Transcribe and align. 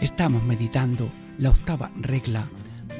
estamos 0.00 0.42
meditando 0.44 1.08
la 1.38 1.50
octava 1.50 1.90
regla 1.96 2.46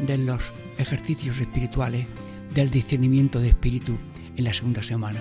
de 0.06 0.18
los 0.18 0.52
ejercicios 0.78 1.40
espirituales 1.40 2.06
del 2.54 2.70
discernimiento 2.70 3.40
de 3.40 3.48
espíritu 3.48 3.96
en 4.36 4.44
la 4.44 4.52
segunda 4.52 4.82
semana. 4.82 5.20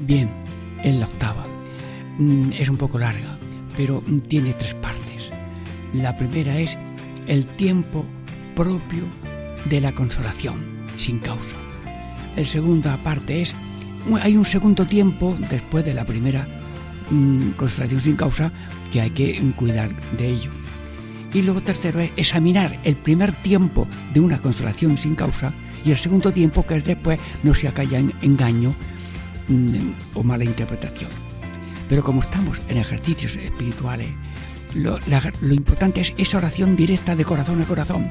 Bien, 0.00 0.30
en 0.82 1.00
la 1.00 1.06
octava. 1.06 1.46
Mm, 2.18 2.52
es 2.52 2.68
un 2.68 2.76
poco 2.76 2.98
larga, 2.98 3.38
pero 3.76 4.02
tiene 4.28 4.52
tres 4.54 4.74
partes. 4.74 5.30
La 5.94 6.16
primera 6.16 6.58
es 6.58 6.76
el 7.26 7.46
tiempo 7.46 8.04
propio 8.54 9.04
de 9.66 9.80
la 9.80 9.92
consolación, 9.92 10.86
sin 10.96 11.18
causa. 11.18 11.56
El 12.36 12.46
segunda 12.46 12.96
parte 12.98 13.42
es, 13.42 13.54
hay 14.22 14.36
un 14.36 14.44
segundo 14.44 14.86
tiempo 14.86 15.36
después 15.50 15.84
de 15.84 15.94
la 15.94 16.04
primera 16.04 16.46
mm, 17.10 17.50
consolación 17.50 18.00
sin 18.00 18.16
causa 18.16 18.52
que 18.90 19.00
hay 19.00 19.10
que 19.10 19.40
cuidar 19.56 19.90
de 20.16 20.28
ello. 20.28 20.50
Y 21.32 21.42
luego 21.42 21.62
tercero 21.62 22.00
es 22.00 22.10
examinar 22.16 22.80
el 22.82 22.96
primer 22.96 23.32
tiempo 23.32 23.86
de 24.12 24.20
una 24.20 24.40
consolación 24.40 24.98
sin 24.98 25.14
causa 25.14 25.52
y 25.84 25.92
el 25.92 25.96
segundo 25.96 26.32
tiempo 26.32 26.66
que 26.66 26.76
es 26.76 26.84
después 26.84 27.18
no 27.42 27.54
se 27.54 27.68
acalla 27.68 27.98
en 27.98 28.12
engaño 28.20 28.74
Mm, 29.50 29.94
o 30.14 30.22
mala 30.22 30.44
interpretación. 30.44 31.10
Pero 31.88 32.04
como 32.04 32.20
estamos 32.20 32.62
en 32.68 32.76
ejercicios 32.76 33.34
espirituales, 33.34 34.08
lo, 34.74 35.00
importante 35.52 36.00
es 36.00 36.14
esa 36.18 36.38
oración 36.38 36.76
directa 36.76 37.16
de 37.16 37.24
corazón 37.24 37.60
a 37.60 37.64
corazón. 37.64 38.08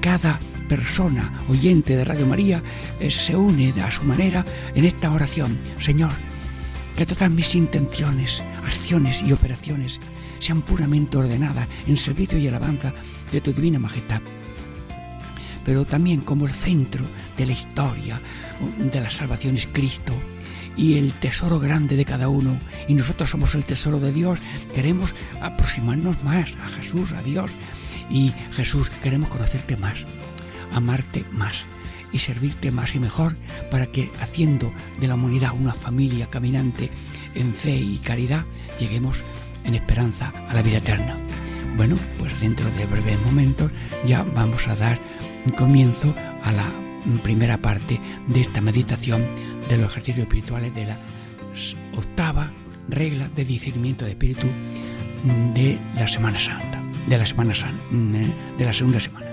Cada 0.00 0.40
persona 0.70 1.32
oyente 1.48 1.96
de 1.96 2.04
Radio 2.04 2.28
María 2.28 2.62
eh, 3.00 3.10
se 3.10 3.34
une 3.34 3.74
a 3.82 3.90
su 3.90 4.04
manera 4.04 4.46
en 4.72 4.84
esta 4.84 5.10
oración. 5.10 5.58
Señor, 5.80 6.12
que 6.96 7.04
todas 7.04 7.28
mis 7.28 7.56
intenciones, 7.56 8.40
acciones 8.64 9.20
y 9.20 9.32
operaciones 9.32 9.98
sean 10.38 10.62
puramente 10.62 11.16
ordenadas 11.16 11.66
en 11.88 11.96
servicio 11.96 12.38
y 12.38 12.46
alabanza 12.46 12.94
de 13.32 13.40
tu 13.40 13.52
divina 13.52 13.80
majestad. 13.80 14.22
Pero 15.64 15.84
también 15.84 16.20
como 16.20 16.46
el 16.46 16.52
centro 16.52 17.04
de 17.36 17.46
la 17.46 17.52
historia 17.52 18.20
de 18.78 19.00
la 19.00 19.10
salvación 19.10 19.56
es 19.56 19.66
Cristo 19.66 20.14
y 20.76 20.98
el 20.98 21.14
tesoro 21.14 21.58
grande 21.58 21.96
de 21.96 22.04
cada 22.04 22.28
uno, 22.28 22.56
y 22.86 22.94
nosotros 22.94 23.28
somos 23.28 23.56
el 23.56 23.64
tesoro 23.64 23.98
de 23.98 24.12
Dios, 24.12 24.38
queremos 24.72 25.16
aproximarnos 25.40 26.22
más 26.22 26.48
a 26.64 26.68
Jesús, 26.68 27.10
a 27.10 27.22
Dios, 27.22 27.50
y 28.08 28.32
Jesús, 28.52 28.88
queremos 29.02 29.30
conocerte 29.30 29.76
más, 29.76 30.04
amarte 30.72 31.24
más 31.32 31.64
y 32.12 32.18
servirte 32.18 32.70
más 32.70 32.94
y 32.94 33.00
mejor 33.00 33.36
para 33.70 33.86
que 33.86 34.10
haciendo 34.20 34.72
de 35.00 35.08
la 35.08 35.14
humanidad 35.14 35.52
una 35.58 35.72
familia 35.72 36.28
caminante 36.28 36.90
en 37.34 37.54
fe 37.54 37.76
y 37.76 37.98
caridad, 37.98 38.44
lleguemos 38.78 39.22
en 39.64 39.74
esperanza 39.74 40.32
a 40.48 40.54
la 40.54 40.62
vida 40.62 40.78
eterna. 40.78 41.16
Bueno, 41.76 41.96
pues 42.18 42.38
dentro 42.40 42.68
de 42.72 42.86
breves 42.86 43.20
momentos 43.24 43.70
ya 44.06 44.22
vamos 44.22 44.66
a 44.68 44.76
dar 44.76 44.98
comienzo 45.56 46.14
a 46.42 46.52
la 46.52 46.66
primera 47.22 47.58
parte 47.58 48.00
de 48.26 48.40
esta 48.40 48.60
meditación 48.60 49.24
de 49.68 49.78
los 49.78 49.90
ejercicios 49.90 50.24
espirituales 50.24 50.74
de 50.74 50.86
la 50.86 50.98
octava 51.96 52.50
regla 52.88 53.28
de 53.28 53.44
discernimiento 53.44 54.04
de 54.04 54.12
espíritu 54.12 54.46
de 55.54 55.78
la 55.96 56.08
Semana 56.08 56.38
Santa, 56.38 56.82
de 57.06 57.18
la 57.18 57.26
Semana 57.26 57.54
Santa, 57.54 57.82
de 58.58 58.64
la 58.64 58.72
segunda 58.72 59.00
semana. 59.00 59.26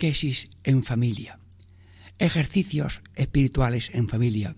Catequesis 0.00 0.48
en 0.64 0.82
familia. 0.82 1.38
Ejercicios 2.18 3.02
espirituales 3.16 3.90
en 3.92 4.08
familia. 4.08 4.56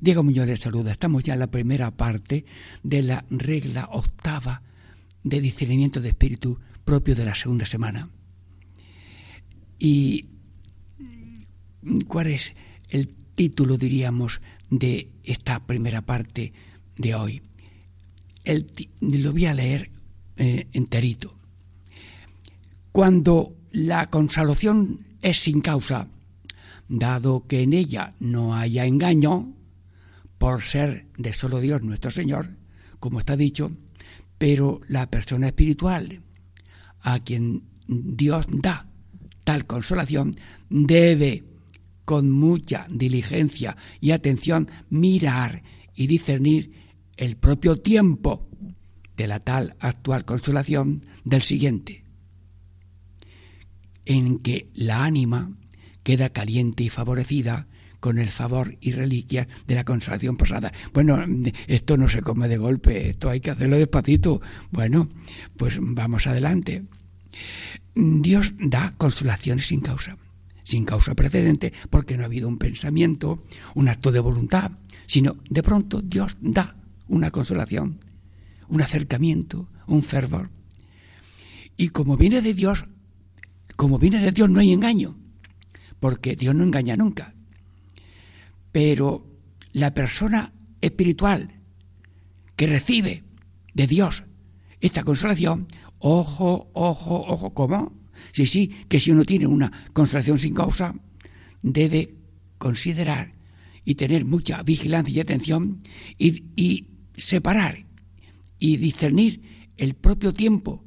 Diego 0.00 0.22
Muñoz 0.22 0.46
les 0.46 0.60
saluda. 0.60 0.92
Estamos 0.92 1.24
ya 1.24 1.32
en 1.32 1.38
la 1.40 1.50
primera 1.50 1.92
parte 1.92 2.44
de 2.82 3.00
la 3.00 3.24
regla 3.30 3.88
octava 3.90 4.60
de 5.24 5.40
discernimiento 5.40 6.02
de 6.02 6.10
espíritu 6.10 6.60
propio 6.84 7.14
de 7.14 7.24
la 7.24 7.34
segunda 7.34 7.64
semana. 7.64 8.10
¿Y 9.78 10.26
cuál 12.06 12.26
es 12.26 12.52
el 12.90 13.08
título, 13.34 13.78
diríamos, 13.78 14.42
de 14.68 15.08
esta 15.24 15.66
primera 15.66 16.02
parte 16.02 16.52
de 16.98 17.14
hoy? 17.14 17.40
Lo 19.00 19.32
voy 19.32 19.46
a 19.46 19.54
leer 19.54 19.90
eh, 20.36 20.66
enterito. 20.74 21.34
Cuando 22.92 23.56
la 23.72 24.06
consolación 24.06 25.06
es 25.22 25.38
sin 25.38 25.60
causa, 25.60 26.08
dado 26.88 27.46
que 27.46 27.62
en 27.62 27.72
ella 27.72 28.14
no 28.20 28.54
haya 28.54 28.84
engaño, 28.84 29.54
por 30.38 30.62
ser 30.62 31.06
de 31.16 31.32
solo 31.32 31.60
Dios 31.60 31.82
nuestro 31.82 32.10
Señor, 32.10 32.50
como 32.98 33.18
está 33.18 33.36
dicho, 33.36 33.70
pero 34.38 34.80
la 34.88 35.08
persona 35.08 35.46
espiritual 35.46 36.22
a 37.00 37.20
quien 37.20 37.62
Dios 37.86 38.46
da 38.48 38.86
tal 39.44 39.66
consolación 39.66 40.34
debe 40.68 41.44
con 42.04 42.30
mucha 42.30 42.86
diligencia 42.90 43.76
y 44.00 44.10
atención 44.10 44.68
mirar 44.90 45.62
y 45.94 46.06
discernir 46.06 46.72
el 47.16 47.36
propio 47.36 47.76
tiempo 47.76 48.48
de 49.16 49.26
la 49.26 49.40
tal 49.40 49.76
actual 49.80 50.24
consolación 50.24 51.06
del 51.24 51.42
siguiente, 51.42 52.01
en 54.06 54.38
que 54.38 54.68
la 54.74 55.04
ánima 55.04 55.52
queda 56.02 56.30
caliente 56.30 56.84
y 56.84 56.88
favorecida 56.88 57.66
con 58.00 58.18
el 58.18 58.30
favor 58.30 58.76
y 58.80 58.92
reliquias 58.92 59.46
de 59.68 59.76
la 59.76 59.84
consolación 59.84 60.36
pasada. 60.36 60.72
Bueno, 60.92 61.24
esto 61.68 61.96
no 61.96 62.08
se 62.08 62.20
come 62.20 62.48
de 62.48 62.58
golpe, 62.58 63.10
esto 63.10 63.30
hay 63.30 63.40
que 63.40 63.52
hacerlo 63.52 63.78
despacito. 63.78 64.40
Bueno, 64.72 65.08
pues 65.56 65.78
vamos 65.80 66.26
adelante. 66.26 66.82
Dios 67.94 68.54
da 68.58 68.94
consolaciones 68.98 69.68
sin 69.68 69.82
causa, 69.82 70.18
sin 70.64 70.84
causa 70.84 71.14
precedente, 71.14 71.72
porque 71.90 72.16
no 72.16 72.24
ha 72.24 72.26
habido 72.26 72.48
un 72.48 72.58
pensamiento, 72.58 73.44
un 73.76 73.88
acto 73.88 74.10
de 74.10 74.18
voluntad, 74.18 74.72
sino 75.06 75.36
de 75.48 75.62
pronto 75.62 76.02
Dios 76.02 76.36
da 76.40 76.74
una 77.06 77.30
consolación, 77.30 78.00
un 78.68 78.82
acercamiento, 78.82 79.68
un 79.86 80.02
fervor. 80.02 80.50
Y 81.76 81.90
como 81.90 82.16
viene 82.16 82.42
de 82.42 82.52
Dios, 82.52 82.86
como 83.82 83.98
viene 83.98 84.20
de 84.20 84.30
Dios 84.30 84.48
no 84.48 84.60
hay 84.60 84.72
engaño, 84.72 85.18
porque 85.98 86.36
Dios 86.36 86.54
no 86.54 86.62
engaña 86.62 86.94
nunca. 86.94 87.34
Pero 88.70 89.26
la 89.72 89.92
persona 89.92 90.52
espiritual 90.80 91.48
que 92.54 92.68
recibe 92.68 93.24
de 93.74 93.88
Dios 93.88 94.22
esta 94.80 95.02
consolación, 95.02 95.66
ojo, 95.98 96.70
ojo, 96.74 97.24
ojo, 97.26 97.54
¿cómo? 97.54 97.98
Sí, 98.30 98.46
sí, 98.46 98.68
que 98.88 99.00
si 99.00 99.10
uno 99.10 99.24
tiene 99.24 99.48
una 99.48 99.72
consolación 99.92 100.38
sin 100.38 100.54
causa, 100.54 100.94
debe 101.60 102.14
considerar 102.58 103.34
y 103.84 103.96
tener 103.96 104.24
mucha 104.24 104.62
vigilancia 104.62 105.12
y 105.12 105.18
atención 105.18 105.82
y, 106.18 106.44
y 106.54 106.86
separar 107.16 107.84
y 108.60 108.76
discernir 108.76 109.66
el 109.76 109.94
propio 109.94 110.32
tiempo, 110.32 110.84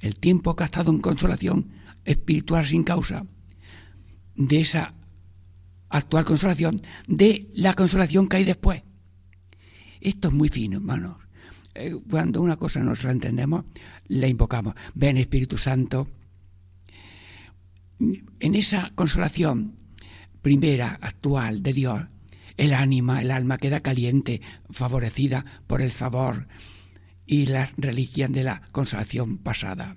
el 0.00 0.14
tiempo 0.14 0.56
estado 0.58 0.90
en 0.90 1.00
consolación 1.00 1.76
espiritual 2.08 2.66
sin 2.66 2.84
causa, 2.84 3.26
de 4.34 4.60
esa 4.60 4.94
actual 5.90 6.24
consolación 6.24 6.80
de 7.06 7.50
la 7.54 7.74
consolación 7.74 8.28
que 8.28 8.38
hay 8.38 8.44
después. 8.44 8.82
Esto 10.00 10.28
es 10.28 10.34
muy 10.34 10.48
fino, 10.48 10.78
hermanos. 10.78 11.16
Eh, 11.74 11.94
cuando 12.08 12.40
una 12.40 12.56
cosa 12.56 12.82
no 12.82 12.94
la 12.94 13.10
entendemos, 13.10 13.64
la 14.06 14.26
invocamos. 14.26 14.74
Ven 14.94 15.18
Espíritu 15.18 15.58
Santo. 15.58 16.08
En 17.98 18.54
esa 18.54 18.92
consolación 18.94 19.76
primera, 20.40 20.98
actual 21.00 21.62
de 21.62 21.72
Dios, 21.72 22.04
el 22.56 22.72
ánima, 22.72 23.20
el 23.20 23.30
alma 23.30 23.58
queda 23.58 23.80
caliente, 23.80 24.40
favorecida 24.70 25.44
por 25.66 25.82
el 25.82 25.90
favor 25.90 26.46
y 27.26 27.46
la 27.46 27.70
religión 27.76 28.32
de 28.32 28.44
la 28.44 28.62
consolación 28.72 29.38
pasada. 29.38 29.96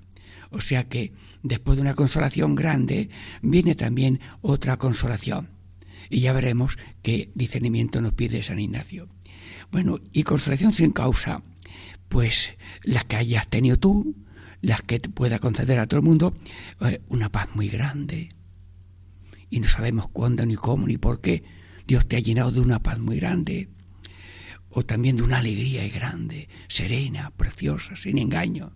O 0.49 0.59
sea 0.59 0.89
que 0.89 1.13
después 1.43 1.77
de 1.77 1.81
una 1.81 1.95
consolación 1.95 2.55
grande 2.55 3.09
viene 3.41 3.75
también 3.75 4.19
otra 4.41 4.77
consolación. 4.77 5.49
Y 6.09 6.21
ya 6.21 6.33
veremos 6.33 6.77
qué 7.01 7.31
discernimiento 7.35 8.01
nos 8.01 8.13
pide 8.13 8.43
San 8.43 8.59
Ignacio. 8.59 9.07
Bueno, 9.71 9.99
y 10.11 10.23
consolación 10.23 10.73
sin 10.73 10.91
causa, 10.91 11.41
pues 12.09 12.51
las 12.83 13.05
que 13.05 13.15
hayas 13.15 13.47
tenido 13.47 13.77
tú, 13.77 14.15
las 14.61 14.81
que 14.81 14.99
pueda 14.99 15.39
conceder 15.39 15.79
a 15.79 15.87
todo 15.87 15.99
el 15.99 16.05
mundo, 16.05 16.33
eh, 16.81 17.01
una 17.07 17.31
paz 17.31 17.55
muy 17.55 17.69
grande. 17.69 18.35
Y 19.49 19.59
no 19.59 19.67
sabemos 19.67 20.07
cuándo, 20.09 20.45
ni 20.45 20.55
cómo, 20.55 20.87
ni 20.87 20.97
por 20.97 21.21
qué. 21.21 21.43
Dios 21.87 22.07
te 22.07 22.17
ha 22.17 22.19
llenado 22.19 22.51
de 22.51 22.59
una 22.59 22.79
paz 22.79 22.99
muy 22.99 23.17
grande. 23.17 23.69
O 24.69 24.83
también 24.85 25.17
de 25.17 25.23
una 25.23 25.39
alegría 25.39 25.87
grande, 25.89 26.47
serena, 26.67 27.31
preciosa, 27.35 27.95
sin 27.95 28.17
engaño. 28.17 28.71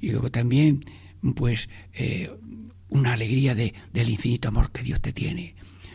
Y 0.00 0.10
luego 0.10 0.30
también, 0.30 0.84
pues, 1.34 1.68
eh, 1.94 2.30
una 2.88 3.12
alegría 3.12 3.54
de, 3.54 3.74
del 3.92 4.10
infinito 4.10 4.48
amor 4.48 4.72
que 4.72 4.82
Dios 4.82 5.00
te 5.00 5.12
tiene. 5.12 5.54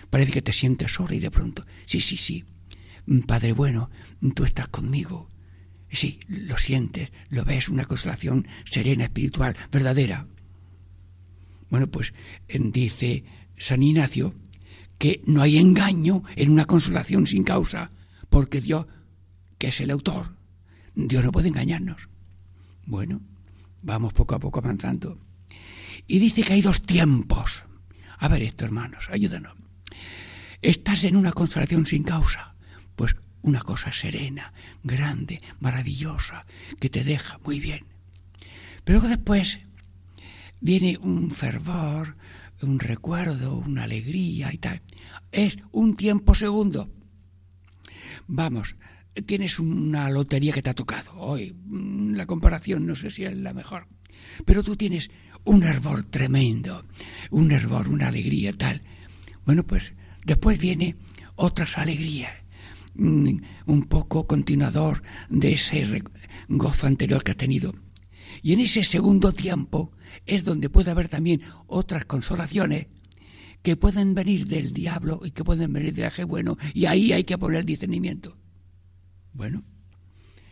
Parece 0.10 0.32
que 0.32 0.42
te 0.42 0.54
sientes 0.54 0.94
sola 0.94 1.16
y 1.16 1.20
de 1.20 1.32
pronto, 1.32 1.66
sí, 1.86 2.00
sí, 2.00 2.18
sí, 2.18 2.46
Padre 3.28 3.52
bueno, 3.54 3.90
tú 4.34 4.44
estás 4.44 4.68
conmigo. 4.68 5.30
Sí, 5.92 6.20
lo 6.28 6.58
sientes, 6.58 7.12
lo 7.30 7.46
ves, 7.46 7.70
una 7.70 7.86
consolación 7.86 8.48
serena, 8.66 9.06
espiritual, 9.06 9.56
verdadera. 9.72 10.28
Bueno, 11.70 11.88
pues 11.88 12.14
dice 12.48 13.24
San 13.58 13.84
Ignacio 13.84 14.34
que 14.98 15.22
no 15.26 15.42
hay 15.42 15.58
engaño 15.58 16.24
en 16.36 16.52
una 16.52 16.66
consolación 16.66 17.28
sin 17.28 17.44
causa, 17.44 17.92
porque 18.30 18.62
Dios, 18.62 18.88
que 19.58 19.68
es 19.68 19.82
el 19.82 19.92
autor, 19.92 20.36
Dios 20.96 21.24
no 21.24 21.32
puede 21.32 21.50
engañarnos. 21.50 22.10
Bueno, 22.86 23.22
vamos 23.86 24.14
poco 24.14 24.36
a 24.36 24.40
poco 24.40 24.60
avanzando. 24.60 25.18
Y 26.08 26.20
dice 26.20 26.44
que 26.44 26.54
hay 26.54 26.62
dos 26.62 26.82
tiempos. 26.82 27.64
A 28.18 28.28
ver 28.28 28.44
esto, 28.44 28.66
hermanos, 28.66 29.08
ayúdanos 29.10 29.56
estás 30.70 31.04
en 31.04 31.16
una 31.16 31.32
consolación 31.32 31.86
sin 31.86 32.04
causa, 32.04 32.56
pues 32.96 33.16
una 33.42 33.62
cosa 33.62 33.92
serena, 33.92 34.54
grande, 34.84 35.42
maravillosa, 35.60 36.46
que 36.80 36.90
te 36.90 37.04
deja 37.04 37.38
muy 37.44 37.60
bien. 37.60 37.86
Pero 38.84 39.02
después 39.02 39.60
viene 40.62 40.98
un 40.98 41.30
fervor, 41.30 42.18
un 42.62 42.80
recuerdo, 42.80 43.56
una 43.56 43.84
alegría 43.84 44.52
y 44.52 44.58
tal. 44.58 44.82
Es 45.32 45.58
un 45.72 45.96
tiempo 45.96 46.34
segundo. 46.34 46.90
Vamos, 48.28 48.76
tienes 49.26 49.60
una 49.60 50.10
lotería 50.10 50.54
que 50.54 50.62
te 50.62 50.70
ha 50.70 50.76
tocado. 50.76 51.14
Hoy 51.18 51.54
mm, 51.54 52.14
la 52.14 52.26
comparación 52.26 52.86
no 52.86 52.96
sé 52.96 53.12
si 53.12 53.26
es 53.26 53.36
la 53.36 53.54
mejor. 53.54 53.88
Pero 54.46 54.64
tú 54.64 54.76
tienes 54.76 55.10
un 55.44 55.64
hervor 55.64 56.04
tremendo, 56.04 56.86
un 57.32 57.52
hervor, 57.52 57.90
una 57.90 58.08
alegría 58.08 58.54
tal. 58.54 58.82
Bueno, 59.46 59.64
pues 59.64 59.94
Después 60.26 60.58
viene 60.58 60.96
otras 61.36 61.78
alegrías, 61.78 62.34
mm, 62.96 63.38
un 63.68 63.84
poco 63.84 64.26
continuador 64.26 65.04
de 65.30 65.54
ese 65.54 66.04
gozo 66.50 66.88
anterior 66.88 67.24
que 67.24 67.32
ha 67.32 67.38
tenido. 67.38 67.74
Y 68.42 68.54
en 68.54 68.60
ese 68.60 68.84
segundo 68.84 69.34
tiempo 69.34 69.92
es 70.26 70.44
donde 70.44 70.70
puede 70.70 70.90
haber 70.90 71.08
también 71.08 71.42
otras 71.68 72.06
consolaciones 72.06 72.88
que 73.66 73.76
pueden 73.76 74.14
venir 74.14 74.46
del 74.46 74.74
diablo 74.74 75.22
y 75.26 75.32
que 75.32 75.44
pueden 75.44 75.74
venir 75.74 75.92
del 75.92 76.06
aje 76.06 76.24
bueno, 76.24 76.56
y 76.76 76.86
ahí 76.86 77.14
hay 77.14 77.24
que 77.24 77.36
poner 77.36 77.66
discernimiento. 77.66 78.38
Bueno, 79.34 79.64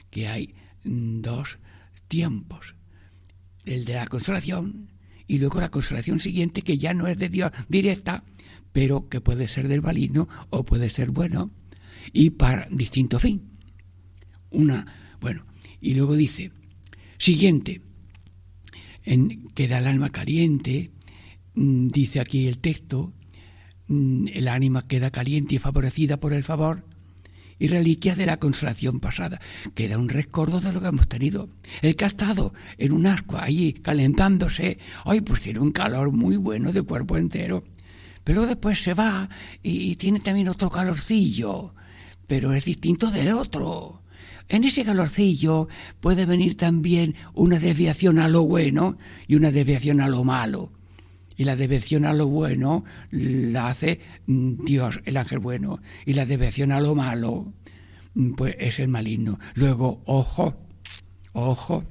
que 0.10 0.28
hay 0.28 0.56
dos 0.84 1.60
tiempos, 2.08 2.74
el 3.66 3.86
de 3.86 3.94
la 3.94 4.08
consolación 4.08 4.90
y 5.28 5.38
luego 5.38 5.60
la 5.62 5.70
consolación 5.70 6.20
siguiente 6.20 6.64
que 6.64 6.80
ya 6.80 6.96
no 6.96 7.06
es 7.06 7.16
de 7.20 7.30
Dios 7.30 7.52
directa, 7.70 8.24
pero 8.72 9.08
que 9.10 9.22
puede 9.22 9.48
ser 9.48 9.68
del 9.68 9.84
maligno 9.84 10.28
o 10.50 10.66
puede 10.66 10.90
ser 10.90 11.12
bueno 11.12 11.52
y 12.14 12.32
para 12.32 12.68
distinto 12.72 13.20
fin. 13.20 13.60
Una, 14.50 14.88
bueno, 15.22 15.46
y 15.80 15.94
luego 15.94 16.16
dice, 16.16 16.52
siguiente, 17.20 17.84
en, 19.04 19.50
queda 19.50 19.78
el 19.78 19.86
alma 19.86 20.10
caliente, 20.10 20.93
dice 21.56 22.20
aquí 22.20 22.48
el 22.48 22.60
texto, 22.60 23.14
mm, 23.88 24.28
el 24.34 24.48
ánima 24.48 24.88
queda 24.88 25.12
caliente 25.12 25.56
y 25.56 25.60
favorecida 25.60 26.18
por 26.18 26.34
el 26.34 26.44
favor 26.44 26.86
y 27.60 27.68
reliquia 27.68 28.16
de 28.16 28.26
la 28.26 28.38
consolación 28.38 29.00
pasada. 29.00 29.40
Queda 29.76 29.98
un 29.98 30.10
recuerdo 30.10 30.60
de 30.60 30.74
lo 30.74 30.82
que 30.82 30.88
hemos 30.88 31.08
tenido. 31.08 31.50
El 31.82 31.96
que 31.96 32.06
ha 32.06 32.10
estado 32.10 32.54
en 32.78 32.92
un 32.92 33.06
asco 33.06 33.38
allí 33.38 33.74
calentándose, 33.74 34.80
hoy 35.06 35.22
pues 35.22 35.42
tiene 35.42 35.60
un 35.60 35.72
calor 35.72 36.12
muy 36.12 36.36
bueno 36.36 36.72
de 36.72 36.82
cuerpo 36.82 37.18
entero 37.18 37.64
pero 38.24 38.46
después 38.46 38.82
se 38.82 38.94
va 38.94 39.30
y 39.62 39.96
tiene 39.98 40.20
también 40.20 40.48
otro 40.48 40.70
calorcillo, 40.70 41.74
pero 42.28 42.54
es 42.54 42.66
distinto 42.66 43.12
del 43.12 43.32
otro. 43.32 44.02
En 44.50 44.64
ese 44.64 44.84
calorcillo 44.84 45.68
puede 46.00 46.26
venir 46.26 46.58
también 46.58 47.16
una 47.34 47.60
desviación 47.60 48.20
a 48.20 48.28
lo 48.28 48.44
bueno 48.44 48.98
y 49.28 49.36
una 49.36 49.52
desviación 49.52 50.00
a 50.02 50.08
lo 50.08 50.24
malo. 50.24 50.72
Y 51.36 51.46
la 51.46 51.56
desviación 51.56 52.06
a 52.06 52.14
lo 52.14 52.28
bueno 52.28 52.84
la 53.12 53.68
hace 53.68 54.00
Dios, 54.28 55.02
el 55.06 55.18
ángel 55.18 55.40
bueno. 55.40 55.80
Y 56.06 56.14
la 56.14 56.26
desviación 56.26 56.72
a 56.72 56.80
lo 56.80 56.96
malo, 56.96 57.54
pues 58.36 58.56
es 58.60 58.80
el 58.80 58.88
maligno. 58.88 59.40
Luego, 59.56 60.02
ojo, 60.06 60.68
ojo, 61.34 61.84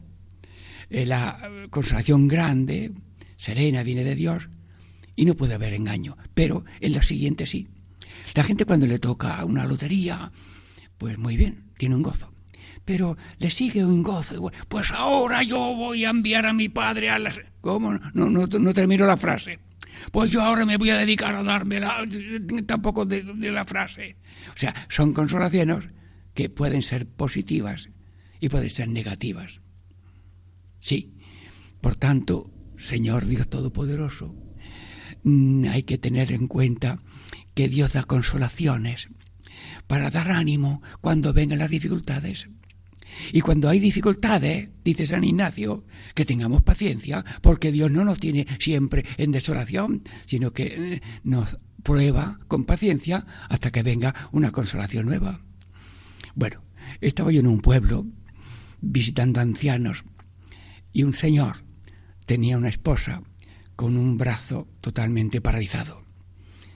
eh, 0.90 1.06
la 1.06 1.38
consolación 1.70 2.28
grande, 2.28 2.92
serena, 3.36 3.82
viene 3.82 4.04
de 4.04 4.14
Dios 4.14 4.48
y 5.16 5.24
no 5.24 5.34
puede 5.34 5.54
haber 5.54 5.74
engaño. 5.74 6.16
Pero 6.34 6.64
en 6.80 6.92
lo 6.92 7.02
siguiente 7.02 7.46
sí. 7.46 7.68
La 8.34 8.44
gente 8.44 8.64
cuando 8.64 8.86
le 8.86 8.98
toca 8.98 9.44
una 9.44 9.66
lotería, 9.66 10.32
pues 10.98 11.18
muy 11.18 11.36
bien, 11.36 11.70
tiene 11.76 11.96
un 11.96 12.02
gozo. 12.02 12.31
Pero 12.84 13.16
le 13.38 13.50
sigue 13.50 13.84
un 13.84 14.02
gozo. 14.02 14.50
Pues 14.68 14.90
ahora 14.90 15.42
yo 15.42 15.58
voy 15.58 16.04
a 16.04 16.10
enviar 16.10 16.46
a 16.46 16.52
mi 16.52 16.68
padre 16.68 17.10
a 17.10 17.18
las... 17.18 17.40
¿Cómo? 17.60 17.92
No, 18.14 18.28
no, 18.28 18.46
no 18.46 18.74
termino 18.74 19.06
la 19.06 19.16
frase. 19.16 19.60
Pues 20.10 20.30
yo 20.30 20.42
ahora 20.42 20.64
me 20.66 20.76
voy 20.76 20.90
a 20.90 20.96
dedicar 20.96 21.34
a 21.34 21.42
darme 21.42 21.80
la... 21.80 22.04
tampoco 22.66 23.04
de, 23.04 23.22
de 23.22 23.52
la 23.52 23.64
frase. 23.64 24.16
O 24.48 24.58
sea, 24.58 24.74
son 24.88 25.12
consolaciones 25.12 25.88
que 26.34 26.48
pueden 26.48 26.82
ser 26.82 27.06
positivas 27.06 27.88
y 28.40 28.48
pueden 28.48 28.70
ser 28.70 28.88
negativas. 28.88 29.60
Sí. 30.80 31.14
Por 31.80 31.94
tanto, 31.96 32.52
Señor 32.78 33.26
Dios 33.26 33.48
Todopoderoso, 33.48 34.34
mm, 35.22 35.66
hay 35.66 35.84
que 35.84 35.98
tener 35.98 36.32
en 36.32 36.48
cuenta 36.48 37.00
que 37.54 37.68
Dios 37.68 37.92
da 37.92 38.02
consolaciones 38.02 39.08
para 39.86 40.10
dar 40.10 40.30
ánimo 40.30 40.82
cuando 41.00 41.32
vengan 41.32 41.58
las 41.58 41.70
dificultades. 41.70 42.48
Y 43.32 43.40
cuando 43.40 43.68
hay 43.68 43.78
dificultades, 43.78 44.70
dice 44.84 45.06
San 45.06 45.24
Ignacio, 45.24 45.84
que 46.14 46.24
tengamos 46.24 46.62
paciencia, 46.62 47.24
porque 47.40 47.72
Dios 47.72 47.90
no 47.90 48.04
nos 48.04 48.18
tiene 48.18 48.46
siempre 48.58 49.04
en 49.16 49.32
desolación, 49.32 50.02
sino 50.26 50.52
que 50.52 50.64
eh, 50.64 51.02
nos 51.24 51.58
prueba 51.82 52.38
con 52.48 52.64
paciencia 52.64 53.26
hasta 53.48 53.70
que 53.70 53.82
venga 53.82 54.14
una 54.32 54.50
consolación 54.52 55.06
nueva. 55.06 55.40
Bueno, 56.34 56.62
estaba 57.00 57.32
yo 57.32 57.40
en 57.40 57.46
un 57.46 57.60
pueblo 57.60 58.06
visitando 58.80 59.40
ancianos 59.40 60.04
y 60.92 61.02
un 61.04 61.14
señor 61.14 61.64
tenía 62.26 62.58
una 62.58 62.68
esposa 62.68 63.22
con 63.76 63.96
un 63.96 64.16
brazo 64.16 64.68
totalmente 64.80 65.40
paralizado. 65.40 66.04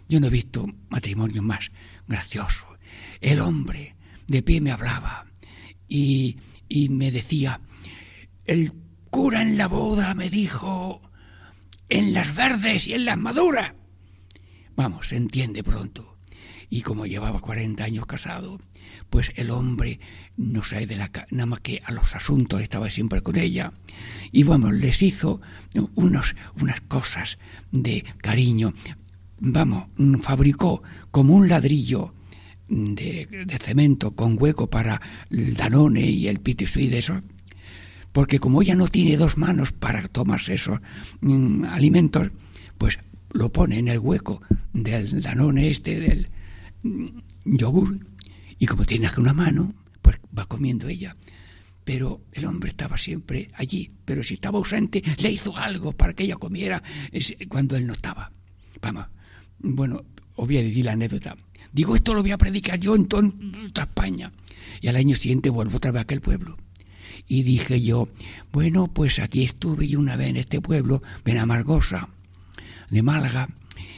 Yo 0.09 0.21
no 0.21 0.29
he 0.29 0.31
visto 0.31 0.67
matrimonio 0.89 1.43
más 1.43 1.71
gracioso. 2.07 2.67
El 3.21 3.41
hombre 3.41 3.97
de 4.29 4.43
pie 4.43 4.61
me 4.61 4.71
hablaba 4.71 5.27
y, 5.89 6.39
y 6.69 6.89
me 6.89 7.11
decía, 7.11 7.61
el 8.45 8.73
cura 9.11 9.43
en 9.43 9.57
la 9.57 9.69
boda 9.69 10.15
me 10.15 10.31
dijo, 10.31 11.01
en 11.89 12.13
las 12.13 12.35
verdes 12.35 12.87
y 12.87 12.95
en 12.95 13.05
las 13.05 13.19
maduras. 13.19 13.75
Vamos, 14.77 15.09
se 15.09 15.17
entiende 15.17 15.63
pronto. 15.63 16.19
Y 16.69 16.83
como 16.83 17.07
llevaba 17.07 17.41
40 17.41 17.85
años 17.85 18.07
casado, 18.07 18.59
pues 19.11 19.33
el 19.37 19.51
hombre 19.51 20.01
no 20.37 20.63
sabe 20.63 20.87
de 20.87 20.97
la 20.97 21.11
nada 21.31 21.47
más 21.47 21.61
que 21.61 21.81
a 21.85 21.93
los 21.93 22.15
asuntos 22.15 22.61
estaba 22.61 22.91
siempre 22.91 23.21
con 23.21 23.37
ella 23.37 23.73
y 24.33 24.43
vamos 24.43 24.75
les 24.75 25.03
hizo 25.03 25.41
unos 25.95 26.35
unas 26.61 26.81
cosas 26.83 27.39
de 27.71 28.05
cariño 28.19 28.73
vamos 29.39 29.89
fabricó 30.23 30.83
como 31.11 31.35
un 31.35 31.49
ladrillo 31.49 32.15
de, 32.69 33.47
cemento 33.61 34.13
con 34.13 34.37
hueco 34.41 34.69
para 34.69 35.01
el 35.31 35.55
danone 35.55 36.03
y 36.03 36.29
el 36.29 36.41
pitisui 36.41 36.89
de 36.89 36.99
eso 36.99 37.23
porque 38.13 38.39
como 38.39 38.63
ella 38.63 38.75
no 38.75 38.89
tiene 38.89 39.17
dos 39.17 39.37
manos 39.37 39.73
para 39.73 40.09
tomarse 40.09 40.55
esos 40.55 40.81
mm, 41.21 41.65
alimentos 41.65 42.31
pues 42.79 42.99
lo 43.33 43.53
pone 43.53 43.79
en 43.79 43.89
el 43.89 43.99
hueco 43.99 44.41
del 44.73 45.23
danone 45.23 45.71
este 45.71 46.01
del 46.01 46.29
mm, 46.83 47.07
yogur 47.45 48.01
y 48.59 48.67
como 48.67 48.85
tiene 48.85 49.09
una 49.19 49.33
mano, 49.33 49.75
pues 50.03 50.19
va 50.37 50.47
comiendo 50.47 50.89
ella. 50.89 51.17
Pero 51.85 52.23
el 52.33 52.47
hombre 52.47 52.71
estaba 52.71 52.99
siempre 52.99 53.51
allí, 53.55 53.93
pero 54.05 54.25
si 54.25 54.35
estaba 54.35 54.59
ausente, 54.59 55.03
le 55.19 55.31
hizo 55.31 55.57
algo 55.57 55.93
para 55.93 56.15
que 56.15 56.25
ella 56.25 56.37
comiera 56.37 56.83
cuando 57.49 57.77
él 57.77 57.87
no 57.87 57.93
estaba. 57.93 58.33
Vamos, 58.81 59.07
bueno, 59.59 60.05
os 60.35 60.47
voy 60.47 60.59
a 60.59 60.63
decir 60.63 60.85
la 60.85 60.93
anécdota. 60.93 61.37
Digo, 61.73 61.95
esto 61.95 62.15
lo 62.15 62.23
voy 62.23 62.31
a 62.31 62.39
predicar 62.39 62.79
yo 62.79 62.95
en 62.95 63.07
toda 63.07 63.23
España. 63.77 64.33
Y 64.81 64.89
al 64.89 64.97
año 64.97 65.17
siguiente 65.17 65.51
vuelvo 65.51 65.77
otra 65.79 65.93
vez 65.93 66.01
a 66.01 66.03
aquel 66.03 66.21
pueblo. 66.21 66.57
Y 67.29 67.43
dije 67.43 67.83
yo, 67.83 68.09
bueno, 68.53 68.89
pues 68.89 69.19
aquí 69.19 69.43
estuve 69.45 69.89
yo 69.89 69.99
una 69.99 70.17
vez 70.17 70.29
en 70.29 70.37
este 70.37 70.61
pueblo, 70.61 71.03
en 71.25 71.39
Amargosa, 71.39 72.09
de 72.91 73.03
Málaga, 73.03 73.49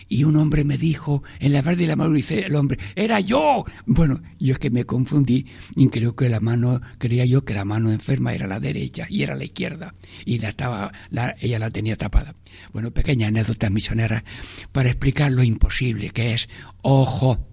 y 0.09 0.25
un 0.25 0.37
hombre 0.37 0.65
me 0.65 0.79
dijo, 0.79 1.23
en 1.39 1.53
la 1.53 1.63
verde 1.63 1.83
de 1.83 1.89
la 1.89 1.97
mano, 1.97 2.15
dice 2.15 2.47
el 2.47 2.55
hombre, 2.57 2.79
era 2.97 3.21
yo. 3.21 3.65
Bueno, 3.87 4.21
yo 4.39 4.55
es 4.55 4.59
que 4.59 4.71
me 4.71 4.85
confundí 4.85 5.47
y 5.77 5.89
creo 5.89 6.17
que 6.17 6.29
la 6.29 6.41
mano, 6.41 6.81
creía 6.97 7.27
yo 7.27 7.45
que 7.45 7.55
la 7.55 7.65
mano 7.65 7.93
enferma 7.93 8.33
era 8.33 8.47
la 8.47 8.61
derecha 8.61 9.07
y 9.09 9.23
era 9.23 9.35
la 9.35 9.45
izquierda 9.45 9.95
y 10.25 10.39
la 10.39 10.49
estaba, 10.49 10.93
la, 11.11 11.37
ella 11.41 11.59
la 11.59 11.71
tenía 11.71 11.97
tapada. 11.97 12.35
Bueno, 12.73 12.91
pequeña 12.91 13.29
anécdota 13.29 13.69
misionera 13.69 14.25
para 14.73 14.89
explicar 14.89 15.31
lo 15.31 15.43
imposible 15.43 16.11
que 16.11 16.33
es, 16.33 16.49
ojo, 16.81 17.47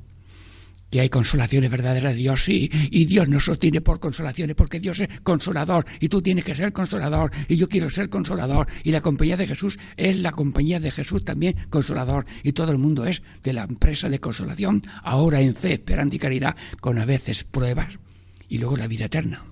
que 0.95 1.01
hay 1.01 1.09
consolaciones 1.09 1.69
verdaderas 1.69 2.13
de 2.13 2.19
Dios, 2.19 2.45
sí, 2.45 2.71
y 2.89 3.03
Dios 3.03 3.27
no 3.27 3.41
sostiene 3.41 3.81
por 3.81 3.99
consolaciones, 3.99 4.55
porque 4.55 4.79
Dios 4.79 5.01
es 5.01 5.09
consolador, 5.23 5.85
y 5.99 6.07
tú 6.07 6.21
tienes 6.21 6.45
que 6.45 6.55
ser 6.55 6.71
consolador, 6.71 7.31
y 7.49 7.57
yo 7.57 7.67
quiero 7.67 7.89
ser 7.89 8.07
consolador, 8.07 8.67
y 8.81 8.91
la 8.91 9.01
compañía 9.01 9.35
de 9.35 9.45
Jesús 9.45 9.77
es 9.97 10.19
la 10.19 10.31
compañía 10.31 10.79
de 10.79 10.91
Jesús 10.91 11.25
también 11.25 11.57
consolador, 11.69 12.25
y 12.43 12.53
todo 12.53 12.71
el 12.71 12.77
mundo 12.77 13.05
es 13.05 13.23
de 13.43 13.51
la 13.51 13.63
empresa 13.63 14.07
de 14.07 14.21
consolación, 14.21 14.83
ahora 15.03 15.41
en 15.41 15.53
fe, 15.55 15.73
esperanza 15.73 16.15
y 16.15 16.19
caridad, 16.19 16.55
con 16.79 16.97
a 16.97 17.03
veces 17.03 17.43
pruebas, 17.43 17.99
y 18.47 18.59
luego 18.59 18.77
la 18.77 18.87
vida 18.87 19.07
eterna. 19.07 19.43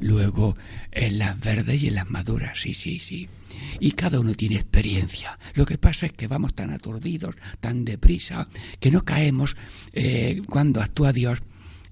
Luego 0.00 0.56
en 0.90 1.18
las 1.18 1.38
verdes 1.38 1.84
y 1.84 1.86
en 1.86 1.94
las 1.94 2.10
maduras, 2.10 2.60
sí, 2.60 2.74
sí, 2.74 2.98
sí 2.98 3.28
y 3.80 3.92
cada 3.92 4.20
uno 4.20 4.34
tiene 4.34 4.56
experiencia. 4.56 5.38
Lo 5.54 5.66
que 5.66 5.78
pasa 5.78 6.06
es 6.06 6.12
que 6.12 6.28
vamos 6.28 6.54
tan 6.54 6.70
aturdidos, 6.70 7.36
tan 7.60 7.84
deprisa, 7.84 8.48
que 8.80 8.90
no 8.90 9.04
caemos 9.04 9.56
eh, 9.92 10.42
cuando 10.48 10.80
actúa 10.80 11.12
Dios. 11.12 11.40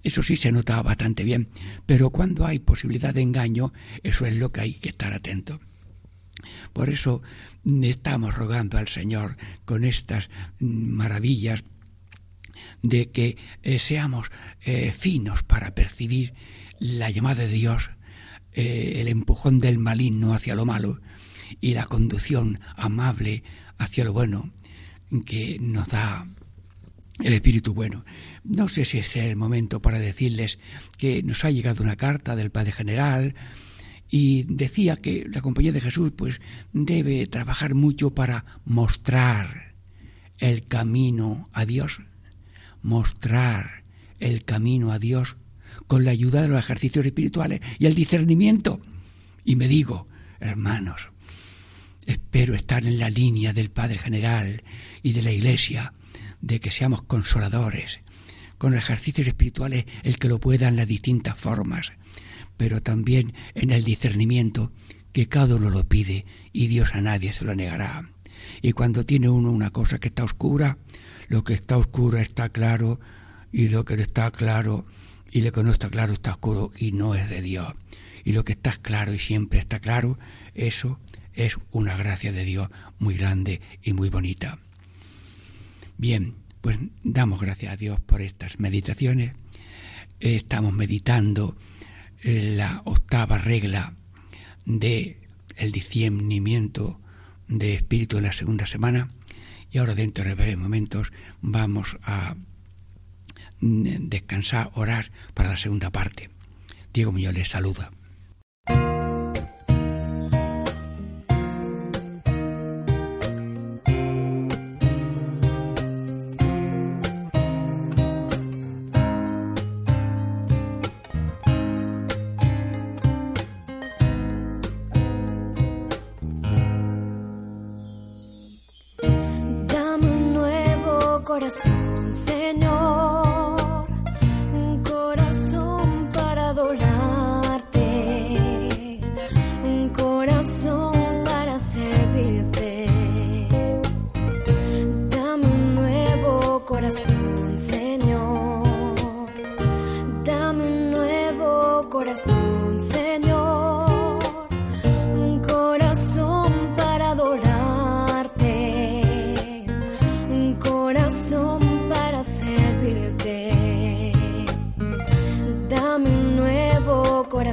Eso 0.02 0.22
sí 0.22 0.36
se 0.36 0.50
nota 0.50 0.82
bastante 0.82 1.22
bien, 1.22 1.48
pero 1.86 2.10
cuando 2.10 2.44
hay 2.44 2.58
posibilidad 2.58 3.14
de 3.14 3.22
engaño, 3.22 3.72
eso 4.02 4.26
es 4.26 4.34
lo 4.34 4.50
que 4.50 4.62
hay 4.62 4.74
que 4.74 4.88
estar 4.88 5.12
atento. 5.12 5.60
Por 6.72 6.88
eso 6.88 7.22
estamos 7.64 8.34
rogando 8.34 8.78
al 8.78 8.88
Señor 8.88 9.36
con 9.64 9.84
estas 9.84 10.28
maravillas 10.58 11.62
de 12.82 13.10
que 13.10 13.36
eh, 13.62 13.78
seamos 13.78 14.30
eh, 14.62 14.92
finos 14.92 15.44
para 15.44 15.74
percibir 15.74 16.34
la 16.80 17.10
llamada 17.10 17.46
de 17.46 17.48
Dios, 17.48 17.90
el 18.54 19.08
empujón 19.08 19.60
del 19.60 19.78
maligno 19.78 20.34
hacia 20.34 20.54
lo 20.54 20.66
malo, 20.66 21.00
y 21.60 21.74
la 21.74 21.86
conducción 21.86 22.60
amable 22.76 23.42
hacia 23.78 24.04
lo 24.04 24.12
bueno 24.12 24.52
que 25.26 25.58
nos 25.60 25.88
da 25.88 26.26
el 27.20 27.32
Espíritu 27.32 27.74
Bueno. 27.74 28.04
No 28.44 28.68
sé 28.68 28.84
si 28.84 28.98
es 28.98 29.16
el 29.16 29.36
momento 29.36 29.80
para 29.80 29.98
decirles 29.98 30.58
que 30.98 31.22
nos 31.22 31.44
ha 31.44 31.50
llegado 31.50 31.82
una 31.82 31.96
carta 31.96 32.36
del 32.36 32.50
Padre 32.50 32.72
General 32.72 33.34
y 34.10 34.44
decía 34.44 34.96
que 34.96 35.26
la 35.30 35.40
Compañía 35.40 35.72
de 35.72 35.80
Jesús 35.80 36.12
pues 36.16 36.40
debe 36.72 37.26
trabajar 37.26 37.74
mucho 37.74 38.10
para 38.10 38.44
mostrar 38.64 39.74
el 40.38 40.66
camino 40.66 41.48
a 41.52 41.64
Dios, 41.64 42.00
mostrar 42.82 43.84
el 44.18 44.44
camino 44.44 44.92
a 44.92 44.98
Dios 44.98 45.36
con 45.86 46.04
la 46.04 46.10
ayuda 46.10 46.42
de 46.42 46.48
los 46.48 46.58
ejercicios 46.58 47.06
espirituales 47.06 47.60
y 47.78 47.86
el 47.86 47.94
discernimiento. 47.94 48.80
Y 49.44 49.56
me 49.56 49.68
digo, 49.68 50.08
hermanos, 50.40 51.11
Espero 52.06 52.54
estar 52.54 52.84
en 52.84 52.98
la 52.98 53.10
línea 53.10 53.52
del 53.52 53.70
Padre 53.70 53.98
General 53.98 54.62
y 55.02 55.12
de 55.12 55.22
la 55.22 55.32
Iglesia, 55.32 55.92
de 56.40 56.60
que 56.60 56.70
seamos 56.70 57.02
consoladores, 57.02 58.00
con 58.58 58.74
ejercicios 58.74 59.26
espirituales 59.26 59.84
el 60.02 60.18
que 60.18 60.28
lo 60.28 60.40
pueda 60.40 60.68
en 60.68 60.76
las 60.76 60.88
distintas 60.88 61.38
formas, 61.38 61.92
pero 62.56 62.80
también 62.80 63.34
en 63.54 63.70
el 63.70 63.84
discernimiento 63.84 64.72
que 65.12 65.28
cada 65.28 65.56
uno 65.56 65.70
lo 65.70 65.84
pide 65.84 66.24
y 66.52 66.66
Dios 66.66 66.94
a 66.94 67.00
nadie 67.00 67.32
se 67.32 67.44
lo 67.44 67.54
negará. 67.54 68.10
Y 68.60 68.72
cuando 68.72 69.06
tiene 69.06 69.28
uno 69.28 69.52
una 69.52 69.70
cosa 69.70 69.98
que 69.98 70.08
está 70.08 70.24
oscura, 70.24 70.78
lo 71.28 71.44
que 71.44 71.54
está 71.54 71.76
oscuro 71.76 72.18
está 72.18 72.48
claro 72.48 72.98
y 73.52 73.68
lo 73.68 73.84
que 73.84 73.96
no 73.96 74.02
está 74.02 74.30
claro 74.30 74.86
y 75.30 75.42
lo 75.42 75.52
que 75.52 75.62
no 75.62 75.70
está 75.70 75.88
claro 75.88 76.12
está 76.12 76.32
oscuro 76.32 76.72
y 76.76 76.92
no 76.92 77.14
es 77.14 77.30
de 77.30 77.42
Dios. 77.42 77.72
Y 78.24 78.32
lo 78.32 78.44
que 78.44 78.52
está 78.52 78.72
claro 78.72 79.14
y 79.14 79.18
siempre 79.18 79.58
está 79.58 79.80
claro, 79.80 80.18
eso 80.54 80.98
es 81.34 81.56
una 81.70 81.96
gracia 81.96 82.32
de 82.32 82.44
Dios 82.44 82.68
muy 82.98 83.16
grande 83.16 83.60
y 83.82 83.92
muy 83.92 84.08
bonita. 84.08 84.58
Bien, 85.98 86.34
pues 86.60 86.78
damos 87.02 87.40
gracias 87.40 87.72
a 87.72 87.76
Dios 87.76 88.00
por 88.00 88.22
estas 88.22 88.58
meditaciones. 88.58 89.34
Estamos 90.20 90.72
meditando 90.72 91.56
la 92.22 92.82
octava 92.84 93.38
regla 93.38 93.94
de 94.64 95.20
el 95.56 95.72
discernimiento 95.72 97.00
de 97.48 97.74
espíritu 97.74 98.18
en 98.18 98.24
la 98.24 98.32
segunda 98.32 98.66
semana 98.66 99.08
y 99.70 99.78
ahora 99.78 99.94
dentro 99.94 100.24
de 100.24 100.34
breves 100.34 100.58
momentos 100.58 101.12
vamos 101.40 101.98
a 102.02 102.36
descansar, 103.60 104.70
orar 104.74 105.10
para 105.34 105.50
la 105.50 105.56
segunda 105.56 105.90
parte. 105.90 106.30
Diego 106.92 107.12
Muñoz 107.12 107.34
les 107.34 107.48
saluda. 107.48 107.90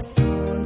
Soon. 0.02 0.66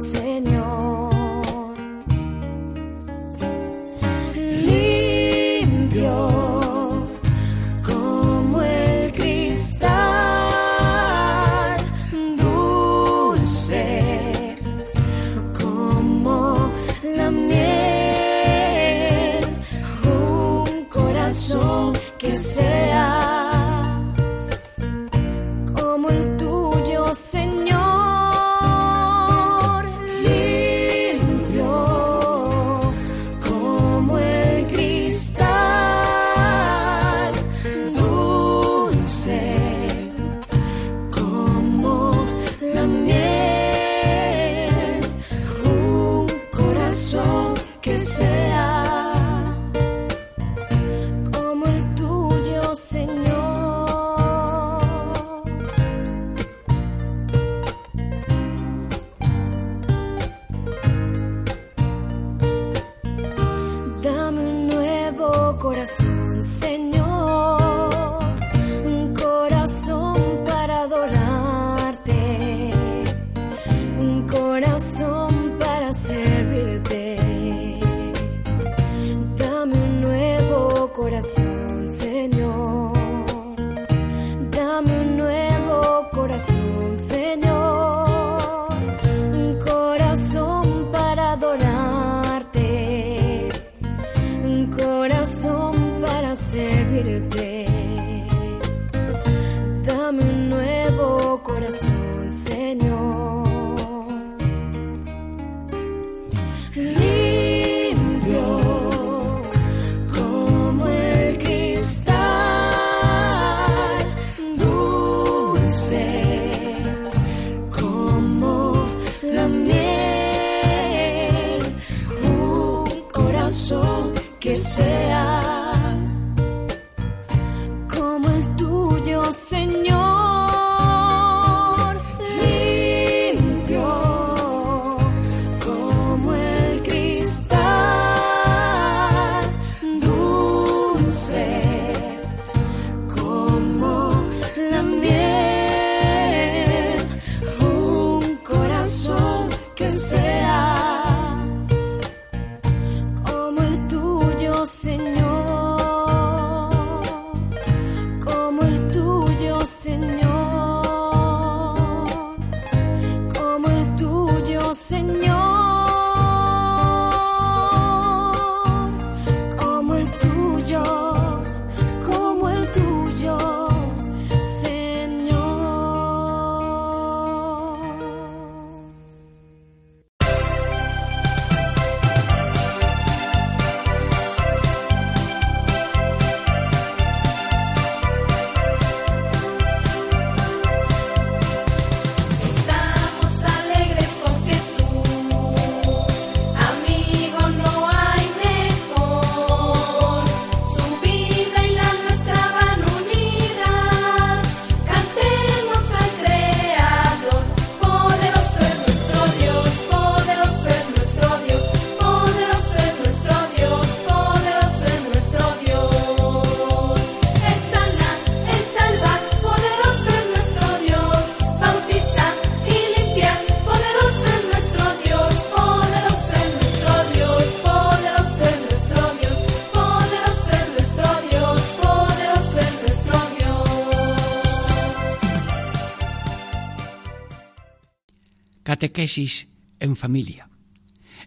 catequesis 238.94 239.48
en 239.80 239.96
familia, 239.96 240.48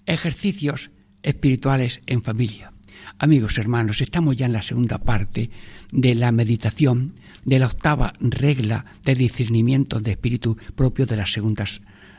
ejercicios 0.06 0.90
espirituales 1.22 2.00
en 2.08 2.24
familia. 2.24 2.72
Amigos 3.20 3.58
hermanos, 3.58 4.00
estamos 4.00 4.38
ya 4.38 4.46
en 4.46 4.54
la 4.54 4.62
segunda 4.62 5.00
parte 5.00 5.50
de 5.92 6.16
la 6.16 6.32
meditación 6.32 7.14
de 7.44 7.60
la 7.60 7.68
octava 7.68 8.14
regla 8.22 8.86
de 9.04 9.16
discernimiento 9.16 10.00
de 10.00 10.12
espíritu 10.12 10.56
propio 10.76 11.06
de 11.06 11.18
la 11.18 11.28
segunda 11.28 11.66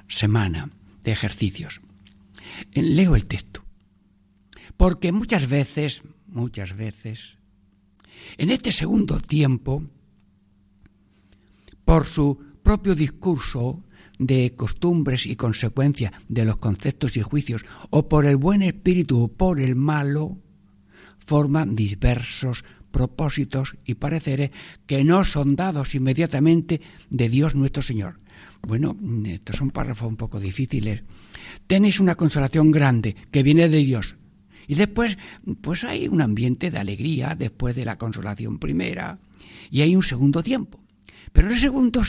semana 0.07 0.69
de 1.03 1.13
ejercicios. 1.13 1.81
Eh, 2.73 2.83
leo 2.83 3.17
el 3.17 3.25
texto. 3.25 3.65
Porque 4.77 5.13
muchas 5.13 5.49
veces, 5.49 6.03
muchas 6.27 6.77
veces, 6.77 7.39
en 8.37 8.51
este 8.51 8.71
segundo 8.71 9.19
tiempo, 9.19 9.83
por 11.87 12.07
su 12.07 12.39
propio 12.63 12.95
discurso 12.95 13.83
de 14.19 14.55
costumbres 14.57 15.27
y 15.27 15.37
consecuencias 15.37 16.13
de 16.29 16.45
los 16.45 16.59
conceptos 16.59 17.17
y 17.17 17.23
juicios, 17.23 17.65
o 17.91 18.09
por 18.09 18.27
el 18.27 18.37
buen 18.37 18.63
espíritu 18.63 19.23
o 19.23 19.29
por 19.29 19.61
el 19.61 19.77
malo, 19.77 20.39
forman 21.25 21.77
diversos 21.77 22.65
propósitos 22.91 23.77
y 23.85 23.95
pareceres 23.95 24.51
que 24.87 25.05
no 25.05 25.25
son 25.25 25.57
dados 25.57 25.95
inmediatamente 25.95 26.81
de 27.11 27.29
Dios 27.29 27.55
nuestro 27.55 27.83
Señor. 27.83 28.19
Bueno, 28.63 28.97
estos 29.27 29.57
son 29.57 29.71
párrafos 29.71 30.09
un 30.09 30.17
poco 30.17 30.41
difíciles. 30.41 31.03
Tenéis 31.67 32.01
una 32.01 32.15
consolación 32.15 32.71
grande 32.71 33.15
que 33.31 33.43
viene 33.43 33.69
de 33.69 33.79
Dios. 33.79 34.17
Y 34.67 34.75
después, 34.75 35.17
pues 35.61 35.85
hay 35.85 36.09
un 36.09 36.21
ambiente 36.21 36.71
de 36.71 36.79
alegría 36.79 37.35
después 37.35 37.75
de 37.77 37.85
la 37.85 37.97
consolación 37.97 38.59
primera. 38.59 39.19
Y 39.71 39.83
hay 39.83 39.97
un 39.97 40.03
segundo 40.03 40.43
tiempo. 40.43 40.81
Pero 41.33 41.49
en 41.49 41.55
el 41.55 41.61
segundo 41.61 42.03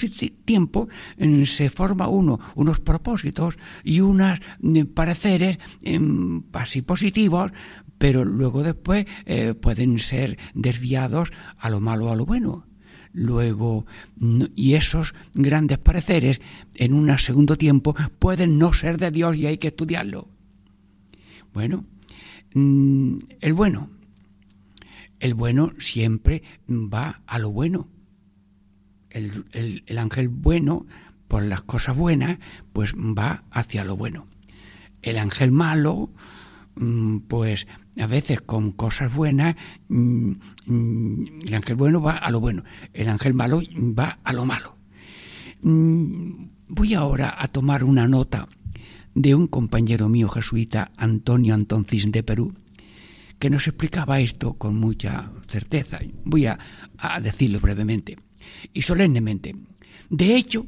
tiempo 0.45 0.89
mm, 1.17 1.43
se 1.43 1.69
forma 1.69 2.07
uno, 2.07 2.39
unos 2.55 2.79
propósitos 2.79 3.57
y 3.83 4.01
unos 4.01 4.39
mm, 4.61 4.83
pareceres 4.93 5.59
mm, 5.85 6.39
así 6.53 6.81
positivos, 6.81 7.51
pero 7.97 8.23
luego 8.25 8.63
después 8.63 9.05
eh, 9.25 9.53
pueden 9.53 9.99
ser 9.99 10.37
desviados 10.53 11.31
a 11.57 11.69
lo 11.69 11.79
malo 11.79 12.07
o 12.07 12.11
a 12.11 12.15
lo 12.15 12.25
bueno. 12.25 12.65
Luego, 13.11 13.87
y 14.55 14.75
esos 14.75 15.15
grandes 15.33 15.79
pareceres 15.79 16.41
en 16.75 16.93
un 16.93 17.17
segundo 17.17 17.57
tiempo 17.57 17.95
pueden 18.19 18.59
no 18.59 18.71
ser 18.71 18.99
de 18.99 19.09
Dios 19.09 19.35
y 19.35 19.47
hay 19.47 19.57
que 19.57 19.69
estudiarlo. 19.69 20.27
Bueno, 21.51 21.85
el 22.53 23.53
bueno. 23.55 23.89
El 25.19 25.33
bueno 25.33 25.73
siempre 25.79 26.43
va 26.69 27.21
a 27.25 27.39
lo 27.39 27.49
bueno 27.49 27.89
el, 29.11 29.97
ángel 29.97 30.29
bueno, 30.29 30.85
por 31.27 31.43
las 31.43 31.61
cosas 31.61 31.95
buenas, 31.95 32.39
pues 32.73 32.93
va 32.93 33.43
hacia 33.51 33.83
lo 33.83 33.95
bueno. 33.95 34.27
El 35.01 35.17
ángel 35.17 35.51
malo, 35.51 36.11
mm, 36.75 37.19
pues 37.27 37.67
a 37.99 38.07
veces 38.07 38.41
con 38.41 38.71
cosas 38.71 39.13
buenas, 39.13 39.55
mm, 39.87 40.31
mm, 40.65 41.25
el 41.47 41.53
ángel 41.53 41.75
bueno 41.75 42.01
va 42.01 42.17
a 42.17 42.31
lo 42.31 42.39
bueno, 42.39 42.63
el 42.93 43.09
ángel 43.09 43.33
malo 43.33 43.61
va 43.77 44.19
a 44.23 44.33
lo 44.33 44.45
malo. 44.45 44.75
Voy 45.61 46.93
ahora 46.93 47.35
a 47.37 47.47
tomar 47.49 47.83
una 47.83 48.07
nota 48.07 48.47
de 49.13 49.35
un 49.35 49.47
compañero 49.47 50.07
mío 50.07 50.29
jesuita, 50.29 50.91
Antonio 50.95 51.53
Antoncis 51.53 52.09
de 52.11 52.23
Perú, 52.23 52.53
que 53.39 53.49
nos 53.49 53.67
explicaba 53.67 54.21
esto 54.21 54.53
con 54.53 54.77
mucha 54.77 55.31
certeza. 55.47 55.99
Voy 56.23 56.45
a 56.45 56.57
decirlo 57.21 57.59
brevemente 57.59 58.15
y 58.73 58.81
solemnemente. 58.81 59.55
De 60.09 60.35
hecho, 60.35 60.67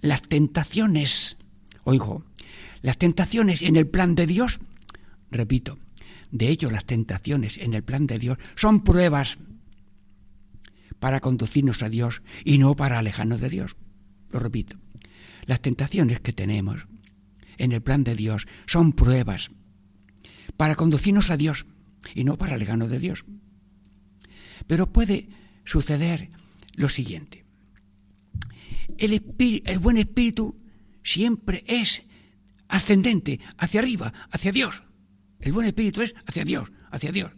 las 0.00 0.22
tentaciones, 0.22 1.36
oigo, 1.84 2.24
las 2.82 2.98
tentaciones 2.98 3.62
en 3.62 3.76
el 3.76 3.86
plan 3.86 4.14
de 4.14 4.26
Dios, 4.26 4.60
repito, 5.30 5.78
de 6.30 6.48
hecho 6.48 6.70
las 6.70 6.84
tentaciones 6.84 7.58
en 7.58 7.74
el 7.74 7.82
plan 7.82 8.06
de 8.06 8.18
Dios 8.18 8.38
son 8.54 8.84
pruebas 8.84 9.38
para 10.98 11.20
conducirnos 11.20 11.82
a 11.82 11.88
Dios 11.88 12.22
y 12.44 12.58
no 12.58 12.74
para 12.74 12.98
alejarnos 12.98 13.40
de 13.40 13.50
Dios. 13.50 13.76
Lo 14.30 14.38
repito, 14.38 14.76
las 15.46 15.60
tentaciones 15.60 16.20
que 16.20 16.32
tenemos 16.32 16.86
en 17.58 17.72
el 17.72 17.82
plan 17.82 18.04
de 18.04 18.14
Dios 18.14 18.46
son 18.66 18.92
pruebas 18.92 19.50
para 20.56 20.74
conducirnos 20.74 21.30
a 21.30 21.36
Dios 21.36 21.66
y 22.14 22.24
no 22.24 22.36
para 22.38 22.54
alejarnos 22.54 22.90
de 22.90 22.98
Dios. 22.98 23.24
Pero 24.66 24.92
puede 24.92 25.28
suceder 25.64 26.30
lo 26.76 26.88
siguiente. 26.88 27.44
El, 28.98 29.20
buen 29.80 29.96
espíritu 29.96 30.56
siempre 31.02 31.64
es 31.66 32.02
ascendente, 32.68 33.40
hacia 33.58 33.80
arriba, 33.80 34.12
hacia 34.30 34.52
Dios. 34.52 34.82
El 35.40 35.52
buen 35.52 35.66
espíritu 35.66 36.02
es 36.02 36.14
hacia 36.26 36.44
Dios, 36.44 36.70
hacia 36.90 37.12
Dios. 37.12 37.32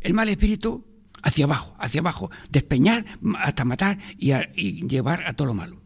El 0.00 0.14
mal 0.14 0.28
espíritu 0.28 0.86
hacia 1.22 1.46
abajo, 1.46 1.74
hacia 1.78 2.00
abajo, 2.00 2.30
despeñar 2.50 3.06
hasta 3.38 3.64
matar 3.64 3.98
y, 4.18 4.32
y, 4.54 4.86
llevar 4.86 5.26
a 5.26 5.32
todo 5.32 5.48
lo 5.48 5.54
malo. 5.54 5.82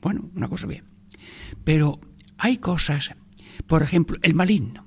Bueno, 0.00 0.30
una 0.34 0.48
cosa 0.48 0.66
bien. 0.66 0.84
Pero 1.64 2.00
hay 2.36 2.58
cosas, 2.58 3.14
por 3.66 3.82
ejemplo, 3.82 4.18
el 4.22 4.34
maligno. 4.34 4.86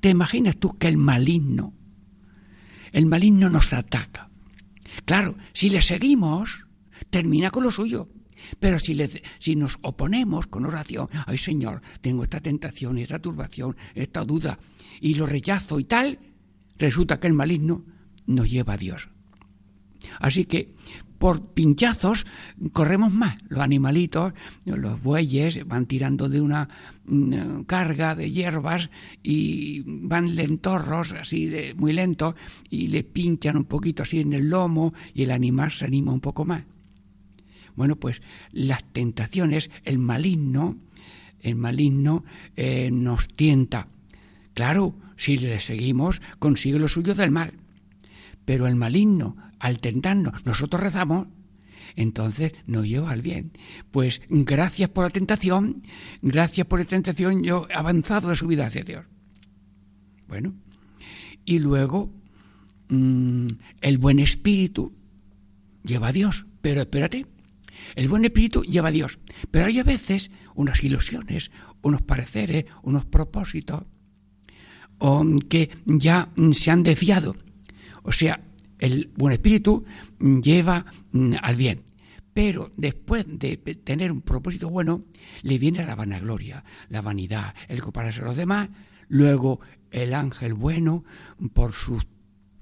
¿Te 0.00 0.10
imaginas 0.10 0.56
tú 0.56 0.78
que 0.78 0.88
el 0.88 0.96
maligno, 0.96 1.74
el 2.92 3.06
maligno 3.06 3.50
nos 3.50 3.72
ataca? 3.72 4.25
Claro, 5.06 5.36
si 5.54 5.70
le 5.70 5.80
seguimos, 5.80 6.66
termina 7.08 7.50
con 7.50 7.62
lo 7.62 7.70
suyo. 7.70 8.10
Pero 8.60 8.78
si, 8.78 8.98
si 9.38 9.56
nos 9.56 9.78
oponemos 9.80 10.46
con 10.46 10.66
oración, 10.66 11.08
ay 11.26 11.38
Señor, 11.38 11.80
tengo 12.02 12.22
esta 12.22 12.40
tentación, 12.40 12.98
esta 12.98 13.18
turbación, 13.18 13.76
esta 13.94 14.24
duda, 14.24 14.58
y 15.00 15.14
lo 15.14 15.24
rechazo 15.26 15.80
y 15.80 15.84
tal, 15.84 16.18
resulta 16.76 17.18
que 17.18 17.28
el 17.28 17.32
maligno 17.32 17.84
nos 18.26 18.50
lleva 18.50 18.74
a 18.74 18.76
Dios. 18.76 19.08
Así 20.20 20.44
que 20.44 20.74
por 21.18 21.46
pinchazos 21.52 22.26
corremos 22.72 23.12
más. 23.12 23.36
Los 23.48 23.60
animalitos, 23.60 24.32
los 24.64 25.02
bueyes, 25.02 25.66
van 25.66 25.86
tirando 25.86 26.28
de 26.28 26.40
una 26.40 26.68
mm, 27.06 27.62
carga 27.62 28.14
de 28.14 28.30
hierbas 28.30 28.90
y 29.22 29.82
van 29.86 30.34
lentorros, 30.34 31.12
así 31.12 31.46
de, 31.46 31.74
muy 31.74 31.92
lentos, 31.92 32.34
y 32.70 32.88
le 32.88 33.04
pinchan 33.04 33.56
un 33.56 33.64
poquito 33.64 34.02
así 34.02 34.20
en 34.20 34.32
el 34.32 34.48
lomo 34.48 34.94
y 35.14 35.22
el 35.22 35.30
animal 35.30 35.70
se 35.70 35.84
anima 35.84 36.12
un 36.12 36.20
poco 36.20 36.44
más. 36.44 36.64
Bueno, 37.74 37.96
pues 37.96 38.22
las 38.52 38.84
tentaciones, 38.92 39.70
el 39.84 39.98
maligno, 39.98 40.76
el 41.40 41.56
maligno 41.56 42.24
eh, 42.56 42.90
nos 42.90 43.28
tienta. 43.28 43.88
Claro, 44.54 44.94
si 45.16 45.38
le 45.38 45.60
seguimos, 45.60 46.22
consigue 46.38 46.78
lo 46.78 46.88
suyo 46.88 47.14
del 47.14 47.30
mal. 47.30 47.52
Pero 48.46 48.66
el 48.66 48.76
maligno 48.76 49.36
al 49.58 49.78
tentarnos, 49.78 50.44
nosotros 50.46 50.82
rezamos, 50.82 51.28
entonces 51.94 52.52
nos 52.66 52.86
lleva 52.86 53.10
al 53.10 53.22
bien. 53.22 53.52
Pues 53.90 54.20
gracias 54.28 54.90
por 54.90 55.04
la 55.04 55.10
tentación, 55.10 55.82
gracias 56.22 56.66
por 56.66 56.78
la 56.78 56.84
tentación, 56.84 57.42
yo 57.42 57.66
he 57.70 57.74
avanzado 57.74 58.28
de 58.28 58.36
su 58.36 58.46
vida 58.46 58.66
hacia 58.66 58.84
Dios. 58.84 59.04
Bueno, 60.28 60.54
y 61.44 61.58
luego 61.60 62.12
mm, 62.88 63.48
el 63.80 63.98
buen 63.98 64.18
espíritu 64.18 64.92
lleva 65.84 66.08
a 66.08 66.12
Dios, 66.12 66.46
pero 66.60 66.80
espérate, 66.80 67.26
el 67.94 68.08
buen 68.08 68.24
espíritu 68.24 68.62
lleva 68.62 68.88
a 68.88 68.92
Dios, 68.92 69.18
pero 69.50 69.66
hay 69.66 69.78
a 69.78 69.84
veces 69.84 70.30
unas 70.54 70.82
ilusiones, 70.82 71.50
unos 71.82 72.02
pareceres, 72.02 72.64
unos 72.82 73.04
propósitos 73.04 73.84
que 75.48 75.70
ya 75.84 76.30
se 76.52 76.70
han 76.70 76.82
desviado. 76.82 77.36
O 78.02 78.12
sea, 78.12 78.40
el 78.78 79.10
buen 79.16 79.32
espíritu 79.32 79.84
lleva 80.18 80.84
mm, 81.12 81.34
al 81.40 81.56
bien. 81.56 81.82
Pero 82.34 82.70
después 82.76 83.24
de 83.26 83.56
tener 83.56 84.12
un 84.12 84.20
propósito 84.20 84.68
bueno, 84.68 85.04
le 85.42 85.58
viene 85.58 85.86
la 85.86 85.94
vanagloria, 85.94 86.64
la 86.90 87.00
vanidad, 87.00 87.54
el 87.68 87.80
compararse 87.80 88.20
a 88.20 88.26
los 88.26 88.36
demás. 88.36 88.68
Luego 89.08 89.60
el 89.90 90.12
ángel 90.12 90.52
bueno, 90.52 91.04
por 91.54 91.72
sus 91.72 92.06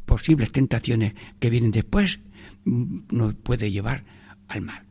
posibles 0.05 0.53
tentaciones 0.53 1.15
que 1.41 1.51
vienen 1.51 1.73
después, 1.73 2.21
mm, 2.65 3.01
nos 3.11 3.35
puede 3.35 3.71
llevar 3.71 4.05
al 4.49 4.63
mal. 4.63 4.85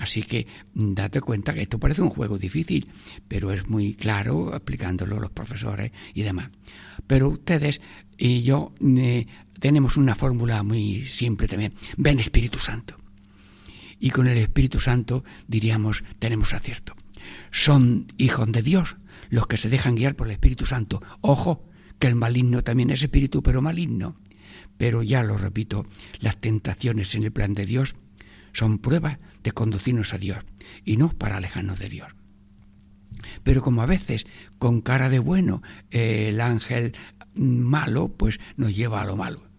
Así 0.00 0.22
que 0.22 0.46
mm, 0.74 0.94
date 0.94 1.20
cuenta 1.20 1.54
que 1.54 1.62
esto 1.62 1.78
parece 1.78 2.02
un 2.02 2.10
juego 2.10 2.38
difícil, 2.38 2.88
pero 3.28 3.52
es 3.52 3.68
muy 3.68 3.94
claro 3.94 4.52
aplicándolo 4.54 5.20
los 5.20 5.30
profesores 5.30 5.92
y 6.14 6.22
demás. 6.22 6.50
Pero 7.06 7.28
ustedes 7.28 7.80
y 8.16 8.42
yo 8.42 8.74
eh, 8.80 9.26
tenemos 9.60 9.96
una 9.96 10.14
fórmula 10.14 10.62
muy 10.62 11.04
simple 11.04 11.46
también. 11.46 11.74
Ven 11.96 12.18
Espíritu 12.18 12.58
Santo. 12.58 12.96
Y 14.00 14.10
con 14.10 14.26
el 14.26 14.38
Espíritu 14.38 14.80
Santo 14.80 15.22
diríamos, 15.46 16.02
tenemos 16.18 16.54
acierto. 16.54 16.94
Son 17.50 18.06
hijos 18.16 18.50
de 18.50 18.62
Dios 18.62 18.96
los 19.28 19.46
que 19.46 19.58
se 19.58 19.68
dejan 19.68 19.94
guiar 19.94 20.16
por 20.16 20.26
el 20.26 20.32
Espíritu 20.32 20.64
Santo. 20.66 21.00
Ojo, 21.20 21.68
que 21.98 22.06
el 22.06 22.14
maligno 22.14 22.64
también 22.64 22.90
es 22.90 23.02
espíritu, 23.02 23.42
pero 23.42 23.60
maligno. 23.60 24.16
Pero 24.78 25.02
ya 25.02 25.22
lo 25.22 25.36
repito, 25.36 25.86
las 26.18 26.38
tentaciones 26.38 27.14
en 27.14 27.24
el 27.24 27.32
plan 27.32 27.52
de 27.52 27.66
Dios 27.66 27.94
son 28.54 28.78
pruebas 28.78 29.18
de 29.44 29.52
conducirnos 29.52 30.14
a 30.14 30.18
Dios 30.18 30.38
y 30.84 30.96
no 30.96 31.10
para 31.10 31.36
alejarnos 31.36 31.78
de 31.78 31.90
Dios. 31.90 32.08
Pero 33.42 33.62
como 33.62 33.82
a 33.82 33.86
veces 33.86 34.26
con 34.58 34.80
cara 34.80 35.10
de 35.10 35.18
bueno 35.18 35.62
el 35.90 36.40
ángel 36.40 36.94
malo 37.34 38.08
pues 38.08 38.40
nos 38.56 38.74
lleva 38.74 39.02
a 39.02 39.04
lo 39.04 39.16
malo 39.16 39.49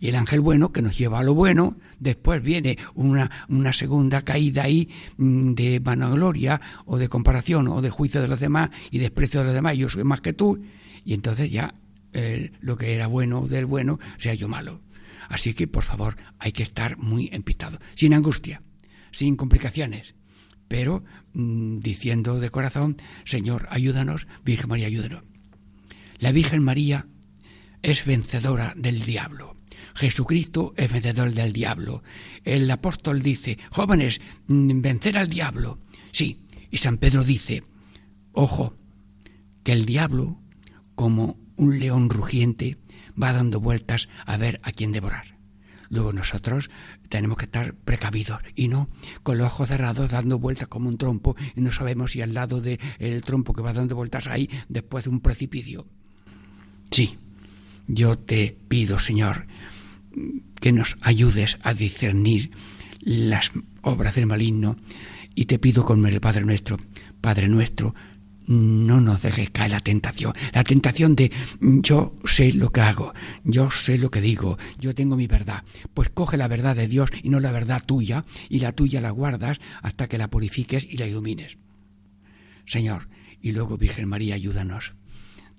y 0.00 0.08
el 0.08 0.16
ángel 0.16 0.40
bueno 0.40 0.72
que 0.72 0.82
nos 0.82 0.98
lleva 0.98 1.20
a 1.20 1.22
lo 1.22 1.34
bueno, 1.34 1.76
después 1.98 2.42
viene 2.42 2.78
una, 2.94 3.30
una 3.48 3.72
segunda 3.72 4.22
caída 4.22 4.64
ahí 4.64 4.88
mm, 5.16 5.54
de 5.54 5.78
vanagloria 5.78 6.60
o 6.86 6.98
de 6.98 7.08
comparación 7.08 7.68
o 7.68 7.82
de 7.82 7.90
juicio 7.90 8.20
de 8.20 8.28
los 8.28 8.40
demás 8.40 8.70
y 8.90 8.98
desprecio 8.98 9.40
de 9.40 9.46
los 9.46 9.54
demás, 9.54 9.76
yo 9.76 9.88
soy 9.88 10.04
más 10.04 10.20
que 10.20 10.32
tú, 10.32 10.60
y 11.04 11.14
entonces 11.14 11.50
ya 11.50 11.74
lo 12.60 12.76
que 12.76 12.94
era 12.94 13.06
bueno 13.06 13.46
del 13.48 13.66
bueno 13.66 13.98
se 14.18 14.30
ha 14.30 14.32
hecho 14.32 14.48
malo. 14.48 14.80
Así 15.28 15.54
que, 15.54 15.66
por 15.66 15.82
favor, 15.82 16.16
hay 16.38 16.52
que 16.52 16.62
estar 16.62 16.98
muy 16.98 17.28
empistado, 17.32 17.78
sin 17.94 18.14
angustia, 18.14 18.62
sin 19.10 19.36
complicaciones, 19.36 20.14
pero 20.68 21.04
mm, 21.32 21.78
diciendo 21.78 22.38
de 22.40 22.50
corazón, 22.50 22.96
Señor, 23.24 23.66
ayúdanos, 23.70 24.26
Virgen 24.44 24.68
María, 24.68 24.86
ayúdanos. 24.86 25.24
La 26.18 26.32
Virgen 26.32 26.62
María 26.62 27.06
es 27.82 28.04
vencedora 28.04 28.74
del 28.76 29.02
diablo. 29.02 29.53
Jesucristo 29.94 30.74
es 30.76 30.92
vencedor 30.92 31.32
del 31.32 31.52
diablo. 31.52 32.02
El 32.44 32.70
apóstol 32.70 33.22
dice, 33.22 33.58
jóvenes, 33.70 34.20
mm, 34.46 34.80
vencer 34.80 35.18
al 35.18 35.28
diablo. 35.28 35.78
Sí, 36.12 36.40
y 36.70 36.78
San 36.78 36.98
Pedro 36.98 37.24
dice, 37.24 37.62
ojo, 38.32 38.76
que 39.62 39.72
el 39.72 39.86
diablo, 39.86 40.40
como 40.94 41.38
un 41.56 41.78
león 41.78 42.10
rugiente, 42.10 42.78
va 43.20 43.32
dando 43.32 43.60
vueltas 43.60 44.08
a 44.26 44.36
ver 44.36 44.60
a 44.62 44.72
quién 44.72 44.92
devorar. 44.92 45.34
Luego 45.90 46.12
nosotros 46.12 46.70
tenemos 47.08 47.38
que 47.38 47.44
estar 47.44 47.74
precavidos 47.74 48.40
y 48.56 48.68
no 48.68 48.88
con 49.22 49.38
los 49.38 49.46
ojos 49.46 49.68
cerrados 49.68 50.10
dando 50.10 50.38
vueltas 50.38 50.66
como 50.66 50.88
un 50.88 50.98
trompo 50.98 51.36
y 51.54 51.60
no 51.60 51.70
sabemos 51.70 52.12
si 52.12 52.22
al 52.22 52.34
lado 52.34 52.60
del 52.60 53.22
trompo 53.22 53.52
que 53.52 53.62
va 53.62 53.72
dando 53.72 53.94
vueltas 53.94 54.26
ahí 54.26 54.50
después 54.68 55.04
de 55.04 55.10
un 55.10 55.20
precipicio. 55.20 55.86
Sí, 56.90 57.18
yo 57.86 58.18
te 58.18 58.56
pido, 58.68 58.98
Señor, 58.98 59.46
que 60.60 60.72
nos 60.72 60.96
ayudes 61.00 61.58
a 61.62 61.74
discernir 61.74 62.50
las 63.00 63.52
obras 63.82 64.14
del 64.14 64.26
maligno 64.26 64.76
y 65.34 65.46
te 65.46 65.58
pido 65.58 65.84
con 65.84 66.04
el 66.06 66.20
Padre 66.20 66.44
nuestro, 66.44 66.76
Padre 67.20 67.48
nuestro, 67.48 67.94
no 68.46 69.00
nos 69.00 69.22
dejes 69.22 69.50
caer 69.50 69.70
la 69.70 69.80
tentación. 69.80 70.34
La 70.52 70.64
tentación 70.64 71.16
de 71.16 71.32
yo 71.60 72.16
sé 72.24 72.52
lo 72.52 72.70
que 72.70 72.82
hago, 72.82 73.14
yo 73.42 73.70
sé 73.70 73.98
lo 73.98 74.10
que 74.10 74.20
digo, 74.20 74.58
yo 74.78 74.94
tengo 74.94 75.16
mi 75.16 75.26
verdad. 75.26 75.64
Pues 75.94 76.10
coge 76.10 76.36
la 76.36 76.48
verdad 76.48 76.76
de 76.76 76.86
Dios 76.86 77.10
y 77.22 77.30
no 77.30 77.40
la 77.40 77.52
verdad 77.52 77.82
tuya, 77.84 78.24
y 78.48 78.60
la 78.60 78.72
tuya 78.72 79.00
la 79.00 79.10
guardas 79.10 79.60
hasta 79.82 80.08
que 80.08 80.18
la 80.18 80.28
purifiques 80.28 80.86
y 80.88 80.98
la 80.98 81.06
ilumines. 81.06 81.56
Señor, 82.66 83.08
y 83.40 83.52
luego 83.52 83.76
Virgen 83.76 84.08
María, 84.08 84.34
ayúdanos 84.34 84.94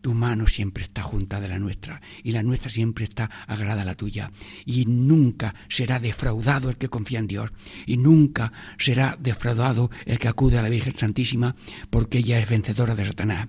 tu 0.05 0.13
mano 0.13 0.45
siempre 0.45 0.83
está 0.83 1.01
junta 1.01 1.41
de 1.41 1.47
la 1.47 1.57
nuestra 1.57 1.99
y 2.21 2.31
la 2.31 2.43
nuestra 2.43 2.69
siempre 2.69 3.05
está 3.05 3.27
agrada 3.47 3.81
a 3.81 3.85
la 3.85 3.95
tuya. 3.95 4.31
Y 4.63 4.85
nunca 4.85 5.55
será 5.67 5.99
defraudado 5.99 6.69
el 6.69 6.77
que 6.77 6.89
confía 6.89 7.17
en 7.17 7.25
Dios 7.25 7.49
y 7.87 7.97
nunca 7.97 8.53
será 8.77 9.17
defraudado 9.19 9.89
el 10.05 10.19
que 10.19 10.27
acude 10.27 10.59
a 10.59 10.61
la 10.61 10.69
Virgen 10.69 10.95
Santísima 10.95 11.55
porque 11.89 12.19
ella 12.19 12.37
es 12.37 12.47
vencedora 12.47 12.93
de 12.93 13.03
Satanás. 13.03 13.47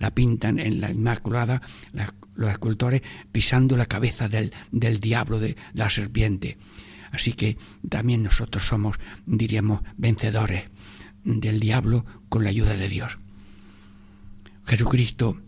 La 0.00 0.10
pintan 0.10 0.58
en 0.58 0.80
la 0.80 0.90
Inmaculada 0.90 1.62
los 2.34 2.50
escultores 2.50 3.02
pisando 3.30 3.76
la 3.76 3.86
cabeza 3.86 4.28
del, 4.28 4.52
del 4.72 4.98
diablo, 4.98 5.38
de 5.38 5.54
la 5.72 5.88
serpiente. 5.88 6.58
Así 7.12 7.34
que 7.34 7.58
también 7.88 8.24
nosotros 8.24 8.66
somos, 8.66 8.96
diríamos, 9.24 9.82
vencedores 9.96 10.64
del 11.22 11.60
diablo 11.60 12.04
con 12.28 12.42
la 12.42 12.50
ayuda 12.50 12.76
de 12.76 12.88
Dios. 12.88 13.20
Jesucristo 14.66 15.40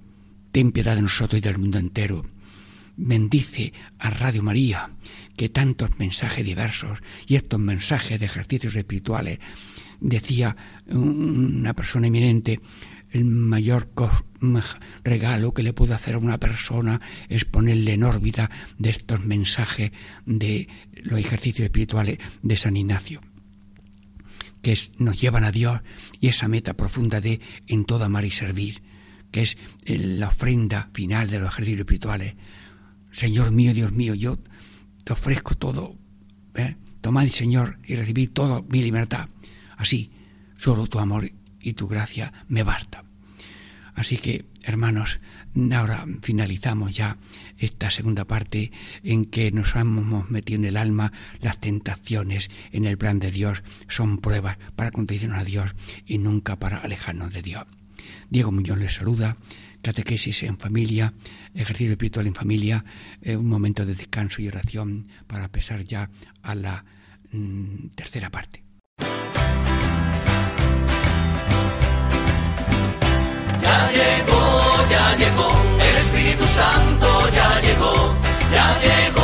ten 0.54 0.70
piedad 0.70 0.94
de 0.94 1.02
nosotros 1.02 1.38
y 1.38 1.40
del 1.40 1.58
mundo 1.58 1.78
entero. 1.78 2.24
Bendice 2.96 3.72
a 3.98 4.10
Radio 4.10 4.40
María, 4.40 4.88
que 5.36 5.48
tantos 5.48 5.98
mensajes 5.98 6.44
diversos 6.44 7.00
y 7.26 7.34
estos 7.34 7.58
mensajes 7.58 8.20
de 8.20 8.26
ejercicios 8.26 8.76
espirituales, 8.76 9.40
decía 10.00 10.54
una 10.86 11.74
persona 11.74 12.06
eminente, 12.06 12.60
el 13.10 13.24
mayor 13.24 13.90
regalo 15.02 15.52
que 15.52 15.64
le 15.64 15.72
puedo 15.72 15.92
hacer 15.92 16.14
a 16.14 16.18
una 16.18 16.38
persona 16.38 17.00
es 17.28 17.44
ponerle 17.44 17.94
en 17.94 18.04
órbita 18.04 18.48
de 18.78 18.90
estos 18.90 19.24
mensajes 19.24 19.90
de 20.24 20.68
los 21.02 21.18
ejercicios 21.18 21.66
espirituales 21.66 22.18
de 22.42 22.56
San 22.56 22.76
Ignacio 22.76 23.20
que 24.62 24.78
nos 24.98 25.20
llevan 25.20 25.42
a 25.42 25.50
Dios 25.50 25.80
y 26.20 26.28
esa 26.28 26.46
meta 26.46 26.74
profunda 26.74 27.20
de 27.20 27.40
en 27.66 27.84
todo 27.84 28.04
amar 28.04 28.24
y 28.24 28.30
servir 28.30 28.93
que 29.34 29.42
es 29.42 29.56
la 29.88 30.28
ofrenda 30.28 30.90
final 30.94 31.28
de 31.28 31.40
los 31.40 31.48
ejercicios 31.48 31.80
espirituales. 31.80 32.36
Señor 33.10 33.50
mío, 33.50 33.74
Dios 33.74 33.90
mío, 33.90 34.14
yo 34.14 34.38
te 35.02 35.12
ofrezco 35.12 35.56
todo. 35.56 35.96
¿eh? 36.54 36.76
Tomad, 37.00 37.26
Señor, 37.26 37.80
y 37.84 37.96
recibid 37.96 38.30
toda 38.30 38.62
mi 38.68 38.80
libertad. 38.80 39.28
Así, 39.76 40.12
solo 40.56 40.86
tu 40.86 41.00
amor 41.00 41.32
y 41.60 41.72
tu 41.72 41.88
gracia 41.88 42.32
me 42.46 42.62
basta. 42.62 43.02
Así 43.96 44.18
que, 44.18 44.44
hermanos, 44.62 45.18
ahora 45.72 46.04
finalizamos 46.22 46.94
ya 46.94 47.16
esta 47.58 47.90
segunda 47.90 48.26
parte 48.26 48.70
en 49.02 49.24
que 49.24 49.50
nos 49.50 49.74
hemos 49.74 50.30
metido 50.30 50.60
en 50.60 50.66
el 50.66 50.76
alma 50.76 51.12
las 51.40 51.58
tentaciones 51.58 52.50
en 52.70 52.84
el 52.84 52.98
plan 52.98 53.18
de 53.18 53.32
Dios 53.32 53.64
son 53.88 54.18
pruebas 54.18 54.58
para 54.76 54.92
condicionar 54.92 55.40
a 55.40 55.44
Dios 55.44 55.74
y 56.06 56.18
nunca 56.18 56.56
para 56.56 56.78
alejarnos 56.78 57.32
de 57.32 57.42
Dios. 57.42 57.64
Diego 58.30 58.50
Muñoz 58.50 58.78
les 58.78 58.94
saluda. 58.94 59.36
Catequesis 59.82 60.44
en 60.44 60.56
familia, 60.56 61.12
ejercicio 61.54 61.92
espiritual 61.92 62.26
en 62.26 62.34
familia, 62.34 62.84
eh, 63.20 63.36
un 63.36 63.48
momento 63.48 63.84
de 63.84 63.94
descanso 63.94 64.40
y 64.40 64.48
oración 64.48 65.08
para 65.26 65.48
pasar 65.48 65.84
ya 65.84 66.08
a 66.42 66.54
la 66.54 66.84
mm, 67.32 67.88
tercera 67.94 68.30
parte. 68.30 68.64
Ya 73.60 73.90
llegó, 73.92 74.88
ya 74.90 75.16
llegó, 75.16 75.50
el 75.80 75.96
Espíritu 75.96 76.46
Santo 76.46 77.06
ya 77.34 77.60
llegó, 77.60 78.16
ya 78.50 78.66
llegó, 78.80 79.23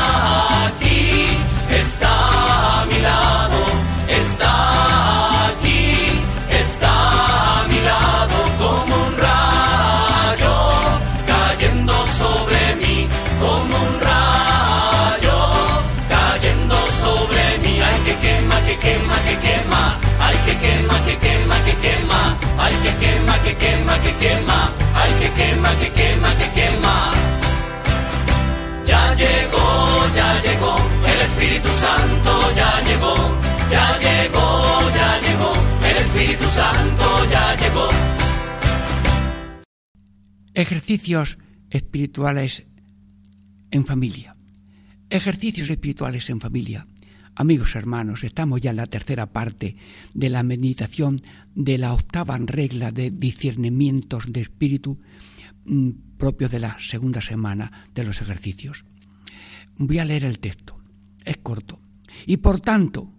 Santo 31.81 32.31
ya 32.55 32.79
llegó, 32.87 33.15
ya 33.71 33.97
llegó, 33.97 34.45
ya 34.93 35.19
llegó, 35.25 35.51
el 35.89 35.97
Espíritu 35.97 36.45
Santo 36.45 37.05
ya 37.31 37.55
llegó. 37.55 37.89
Ejercicios 40.53 41.39
espirituales 41.71 42.67
en 43.71 43.85
familia. 43.87 44.35
Ejercicios 45.09 45.71
espirituales 45.71 46.29
en 46.29 46.39
familia. 46.39 46.85
Amigos 47.33 47.75
hermanos, 47.75 48.23
estamos 48.23 48.61
ya 48.61 48.69
en 48.69 48.77
la 48.77 48.85
tercera 48.85 49.31
parte 49.33 49.75
de 50.13 50.29
la 50.29 50.43
meditación 50.43 51.19
de 51.55 51.79
la 51.79 51.93
octava 51.93 52.37
regla 52.37 52.91
de 52.91 53.09
discernimientos 53.09 54.31
de 54.31 54.41
espíritu 54.41 54.99
mm, 55.65 56.17
propio 56.19 56.47
de 56.47 56.59
la 56.59 56.77
segunda 56.79 57.21
semana 57.21 57.87
de 57.95 58.03
los 58.03 58.21
ejercicios. 58.21 58.85
Voy 59.77 59.97
a 59.97 60.05
leer 60.05 60.25
el 60.25 60.37
texto. 60.37 60.80
Es 61.25 61.37
corto. 61.37 61.79
Y 62.25 62.37
por 62.37 62.59
tanto, 62.59 63.11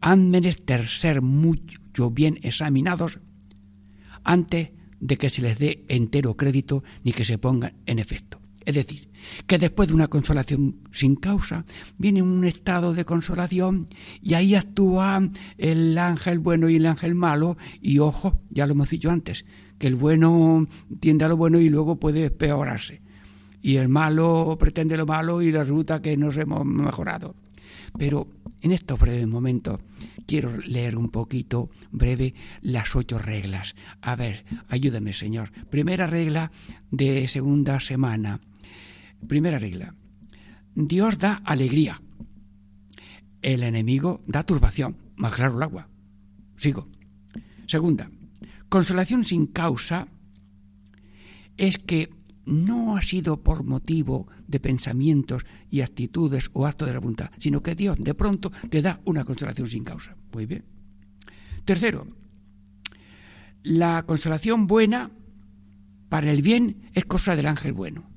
han 0.00 0.30
menester 0.30 0.86
ser 0.86 1.22
mucho 1.22 2.10
bien 2.10 2.38
examinados 2.42 3.20
antes 4.22 4.70
de 5.00 5.16
que 5.16 5.30
se 5.30 5.42
les 5.42 5.58
dé 5.58 5.84
entero 5.88 6.36
crédito 6.36 6.82
ni 7.04 7.12
que 7.12 7.24
se 7.24 7.38
pongan 7.38 7.74
en 7.86 7.98
efecto. 7.98 8.40
Es 8.64 8.74
decir, 8.74 9.10
que 9.46 9.58
después 9.58 9.88
de 9.88 9.94
una 9.94 10.08
consolación 10.08 10.80
sin 10.90 11.16
causa 11.16 11.66
viene 11.98 12.22
un 12.22 12.44
estado 12.46 12.94
de 12.94 13.04
consolación 13.04 13.88
y 14.22 14.34
ahí 14.34 14.54
actúa 14.54 15.20
el 15.58 15.98
ángel 15.98 16.38
bueno 16.38 16.70
y 16.70 16.76
el 16.76 16.86
ángel 16.86 17.14
malo 17.14 17.58
y 17.82 17.98
ojo, 17.98 18.40
ya 18.48 18.66
lo 18.66 18.72
hemos 18.72 18.88
dicho 18.88 19.10
antes, 19.10 19.44
que 19.78 19.86
el 19.86 19.96
bueno 19.96 20.66
tiende 21.00 21.26
a 21.26 21.28
lo 21.28 21.36
bueno 21.36 21.60
y 21.60 21.68
luego 21.68 22.00
puede 22.00 22.26
empeorarse 22.26 23.03
y 23.64 23.76
el 23.76 23.88
malo 23.88 24.58
pretende 24.60 24.94
lo 24.98 25.06
malo 25.06 25.40
y 25.40 25.50
resulta 25.50 26.02
que 26.02 26.18
nos 26.18 26.36
hemos 26.36 26.66
mejorado. 26.66 27.34
Pero 27.98 28.28
en 28.60 28.72
estos 28.72 29.00
breves 29.00 29.26
momentos 29.26 29.80
quiero 30.26 30.54
leer 30.66 30.98
un 30.98 31.08
poquito 31.08 31.70
breve 31.90 32.34
las 32.60 32.94
ocho 32.94 33.18
reglas. 33.18 33.74
A 34.02 34.16
ver, 34.16 34.44
ayúdame, 34.68 35.14
Señor. 35.14 35.50
Primera 35.70 36.06
regla 36.06 36.52
de 36.90 37.26
segunda 37.26 37.80
semana. 37.80 38.38
Primera 39.26 39.58
regla. 39.58 39.94
Dios 40.74 41.18
da 41.18 41.40
alegría. 41.42 42.02
El 43.40 43.62
enemigo 43.62 44.20
da 44.26 44.44
turbación. 44.44 44.98
Más 45.16 45.32
claro 45.32 45.56
el 45.56 45.62
agua. 45.62 45.88
Sigo. 46.58 46.86
Segunda. 47.66 48.10
Consolación 48.68 49.24
sin 49.24 49.46
causa 49.46 50.06
es 51.56 51.78
que 51.78 52.10
no 52.46 52.96
ha 52.96 53.02
sido 53.02 53.42
por 53.42 53.64
motivo 53.64 54.28
de 54.46 54.60
pensamientos 54.60 55.44
y 55.70 55.80
actitudes 55.80 56.50
o 56.52 56.66
actos 56.66 56.88
de 56.88 56.94
la 56.94 57.00
voluntad, 57.00 57.30
sino 57.38 57.62
que 57.62 57.74
Dios 57.74 57.96
de 57.98 58.14
pronto 58.14 58.52
te 58.70 58.82
da 58.82 59.00
una 59.04 59.24
consolación 59.24 59.68
sin 59.68 59.84
causa. 59.84 60.16
Muy 60.32 60.46
bien. 60.46 60.64
Tercero, 61.64 62.06
la 63.62 64.04
consolación 64.04 64.66
buena 64.66 65.10
para 66.08 66.30
el 66.30 66.42
bien 66.42 66.90
es 66.92 67.04
cosa 67.04 67.36
del 67.36 67.46
ángel 67.46 67.72
bueno. 67.72 68.10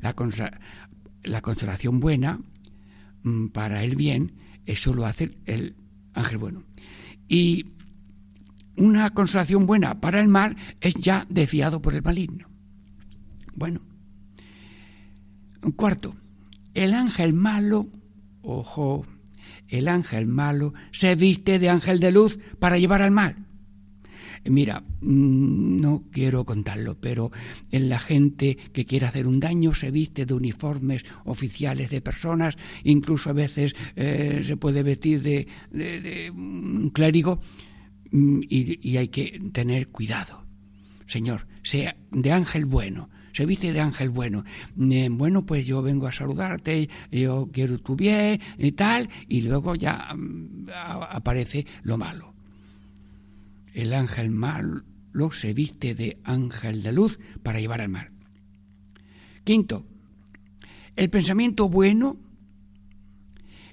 La, 0.00 0.14
la 1.24 1.40
consolación 1.42 2.00
buena 2.00 2.40
mm, 3.22 3.48
para 3.48 3.84
el 3.84 3.96
bien 3.96 4.32
eso 4.66 4.94
lo 4.94 5.06
hace 5.06 5.38
el 5.46 5.76
ángel 6.12 6.38
bueno. 6.38 6.64
Y 7.28 7.66
una 8.76 9.10
consolación 9.10 9.66
buena 9.66 10.00
para 10.00 10.20
el 10.20 10.28
mal 10.28 10.56
es 10.80 10.94
ya 10.94 11.26
defiado 11.28 11.80
por 11.80 11.94
el 11.94 12.02
maligno. 12.02 12.48
Bueno. 13.56 13.80
Cuarto, 15.74 16.14
el 16.74 16.94
ángel 16.94 17.32
malo, 17.32 17.88
ojo, 18.42 19.04
el 19.68 19.88
ángel 19.88 20.26
malo 20.26 20.74
se 20.92 21.16
viste 21.16 21.58
de 21.58 21.70
ángel 21.70 21.98
de 21.98 22.12
luz 22.12 22.38
para 22.60 22.78
llevar 22.78 23.02
al 23.02 23.10
mal. 23.10 23.36
Mira, 24.44 24.84
mm, 25.00 25.80
no 25.80 26.04
quiero 26.12 26.44
contarlo, 26.44 27.00
pero 27.00 27.32
en 27.72 27.88
la 27.88 27.98
gente 27.98 28.56
que 28.72 28.84
quiere 28.84 29.06
hacer 29.06 29.26
un 29.26 29.40
daño 29.40 29.74
se 29.74 29.90
viste 29.90 30.24
de 30.24 30.34
uniformes 30.34 31.04
oficiales 31.24 31.90
de 31.90 32.00
personas, 32.00 32.56
incluso 32.84 33.30
a 33.30 33.32
veces 33.32 33.74
eh, 33.96 34.42
se 34.46 34.56
puede 34.56 34.84
vestir 34.84 35.22
de, 35.22 35.48
un 36.30 36.90
clérigo 36.90 37.40
mm, 38.12 38.40
y 38.48 38.96
hay 38.96 39.08
que 39.08 39.40
tener 39.52 39.88
cuidado. 39.88 40.46
Señor, 41.06 41.46
sea 41.62 41.96
de 42.12 42.32
ángel 42.32 42.66
bueno, 42.66 43.08
se 43.36 43.44
viste 43.44 43.70
de 43.70 43.80
ángel 43.80 44.08
bueno. 44.08 44.44
Eh, 44.80 45.08
bueno, 45.10 45.44
pues 45.44 45.66
yo 45.66 45.82
vengo 45.82 46.06
a 46.06 46.12
saludarte, 46.12 46.88
yo 47.12 47.50
quiero 47.52 47.78
tu 47.78 47.94
bien 47.94 48.40
y 48.56 48.72
tal, 48.72 49.10
y 49.28 49.42
luego 49.42 49.74
ya 49.74 50.14
mm, 50.16 50.68
aparece 51.10 51.66
lo 51.82 51.98
malo. 51.98 52.32
El 53.74 53.92
ángel 53.92 54.30
malo 54.30 54.82
se 55.32 55.52
viste 55.52 55.94
de 55.94 56.18
ángel 56.24 56.82
de 56.82 56.92
luz 56.92 57.18
para 57.42 57.60
llevar 57.60 57.82
al 57.82 57.90
mal. 57.90 58.10
Quinto, 59.44 59.86
el 60.96 61.10
pensamiento 61.10 61.68
bueno, 61.68 62.16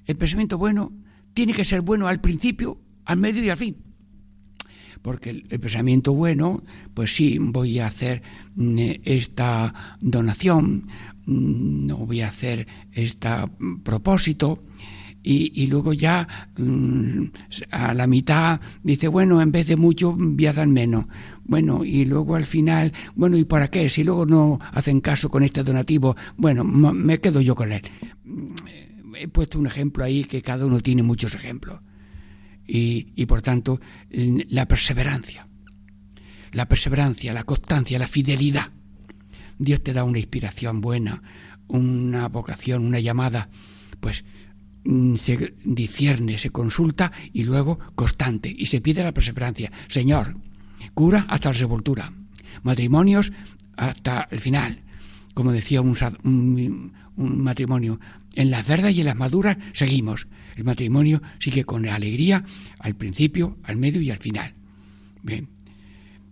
el 0.04 0.16
pensamiento 0.16 0.58
bueno 0.58 0.92
tiene 1.32 1.54
que 1.54 1.64
ser 1.64 1.80
bueno 1.80 2.06
al 2.06 2.20
principio, 2.20 2.78
al 3.06 3.16
medio 3.16 3.42
y 3.42 3.48
al 3.48 3.56
fin 3.56 3.83
porque 5.04 5.28
el, 5.28 5.42
pensamiento 5.60 6.14
bueno, 6.14 6.62
pues 6.94 7.14
sí, 7.14 7.36
voy 7.38 7.78
a 7.78 7.88
hacer 7.88 8.22
mm, 8.56 8.78
esta 9.04 9.98
donación, 10.00 10.86
mm, 11.26 11.86
no 11.86 11.98
voy 11.98 12.22
a 12.22 12.28
hacer 12.28 12.66
este 12.90 13.28
propósito, 13.82 14.62
y, 15.22 15.66
luego 15.68 15.92
ya 15.92 16.26
mm, 16.56 17.24
a 17.70 17.94
la 17.94 18.06
mitad 18.06 18.60
dice, 18.82 19.08
bueno, 19.08 19.40
en 19.42 19.52
vez 19.52 19.66
de 19.66 19.76
mucho 19.76 20.14
voy 20.18 20.46
a 20.46 20.52
dar 20.52 20.68
menos. 20.68 21.06
Bueno, 21.44 21.82
y 21.82 22.04
luego 22.04 22.34
al 22.34 22.44
final, 22.44 22.92
bueno, 23.14 23.38
¿y 23.38 23.44
para 23.44 23.68
qué? 23.68 23.88
Si 23.88 24.04
luego 24.04 24.26
no 24.26 24.58
hacen 24.72 25.00
caso 25.00 25.30
con 25.30 25.42
este 25.42 25.62
donativo, 25.62 26.14
bueno, 26.36 26.64
me 26.64 27.20
quedo 27.20 27.40
yo 27.40 27.54
con 27.54 27.72
él. 27.72 27.82
He 29.18 29.28
puesto 29.28 29.58
un 29.58 29.66
ejemplo 29.66 30.04
ahí 30.04 30.24
que 30.24 30.42
cada 30.42 30.66
uno 30.66 30.80
tiene 30.80 31.02
muchos 31.02 31.34
ejemplos 31.34 31.80
y, 32.66 33.26
por 33.26 33.42
tanto 33.42 33.78
la 34.10 34.66
perseverancia. 34.66 35.48
La 36.52 36.66
perseverancia, 36.68 37.32
la 37.32 37.44
constancia, 37.44 37.98
la 37.98 38.08
fidelidad. 38.08 38.70
Dios 39.58 39.82
te 39.82 39.92
da 39.92 40.04
una 40.04 40.18
inspiración 40.18 40.80
buena, 40.80 41.22
una 41.66 42.28
vocación, 42.28 42.84
una 42.84 43.00
llamada, 43.00 43.48
pues 44.00 44.24
se 45.16 45.54
discierne, 45.64 46.38
se 46.38 46.50
consulta 46.50 47.12
y 47.32 47.44
luego 47.44 47.78
constante. 47.94 48.54
Y 48.56 48.66
se 48.66 48.80
pide 48.80 49.02
la 49.02 49.14
perseverancia. 49.14 49.72
Señor, 49.88 50.36
cura 50.92 51.26
hasta 51.28 51.50
la 51.50 51.58
sepultura, 51.58 52.12
matrimonios 52.62 53.32
hasta 53.76 54.28
el 54.30 54.40
final. 54.40 54.82
Como 55.32 55.52
decía 55.52 55.80
un, 55.80 55.96
un 57.16 57.42
matrimonio, 57.42 57.98
en 58.34 58.50
las 58.50 58.66
verdes 58.66 58.94
y 58.96 59.00
en 59.00 59.06
las 59.06 59.16
maduras 59.16 59.56
seguimos. 59.72 60.28
El 60.56 60.64
matrimonio 60.64 61.20
sigue 61.38 61.64
con 61.64 61.86
alegría 61.86 62.44
al 62.78 62.94
principio, 62.94 63.58
al 63.64 63.76
medio 63.76 64.00
y 64.00 64.10
al 64.10 64.18
final. 64.18 64.54
Bien. 65.22 65.48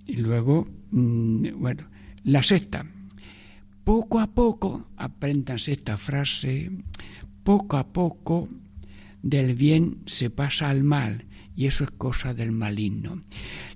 Y 0.07 0.17
luego, 0.17 0.69
mm, 0.91 1.49
bueno, 1.59 1.85
la 2.25 2.43
sexta. 2.43 2.87
Poco 3.85 4.21
a 4.21 4.29
poco, 4.29 4.87
apréndanse 4.97 5.73
esta 5.73 5.97
frase, 5.97 6.71
poco 7.43 7.77
a 7.77 7.93
poco 7.93 8.49
del 9.23 9.55
bien 9.55 9.99
se 10.07 10.31
pasa 10.31 10.69
al 10.69 10.85
mal 10.85 11.27
y 11.55 11.67
eso 11.67 11.85
es 11.85 11.91
cosa 11.91 12.35
del 12.35 12.53
maligno. 12.53 13.23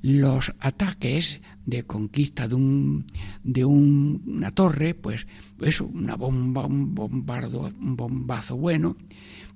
Los 0.03 0.53
ataques 0.61 1.41
de 1.65 1.85
conquista 1.85 2.49
de 2.49 2.55
un 2.55 3.07
de 3.43 3.65
una 3.65 4.51
torre, 4.51 4.95
pues 4.95 5.27
eso, 5.61 5.87
una 5.87 6.17
bomba, 6.17 6.67
un 6.67 6.95
bombardo, 6.95 7.71
un 7.81 7.97
bombazo 7.97 8.57
bueno, 8.57 8.97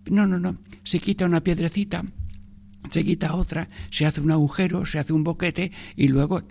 no, 0.06 0.26
no, 0.26 0.38
no. 0.38 0.58
Se 0.84 0.98
quita 0.98 1.26
una 1.26 1.42
piedrecita, 1.42 2.04
se 2.90 3.04
quita 3.04 3.34
otra, 3.34 3.68
se 3.90 4.06
hace 4.06 4.20
un 4.20 4.30
agujero, 4.30 4.86
se 4.86 4.98
hace 4.98 5.12
un 5.12 5.24
boquete 5.24 5.72
y 5.96 6.08
luego 6.08 6.42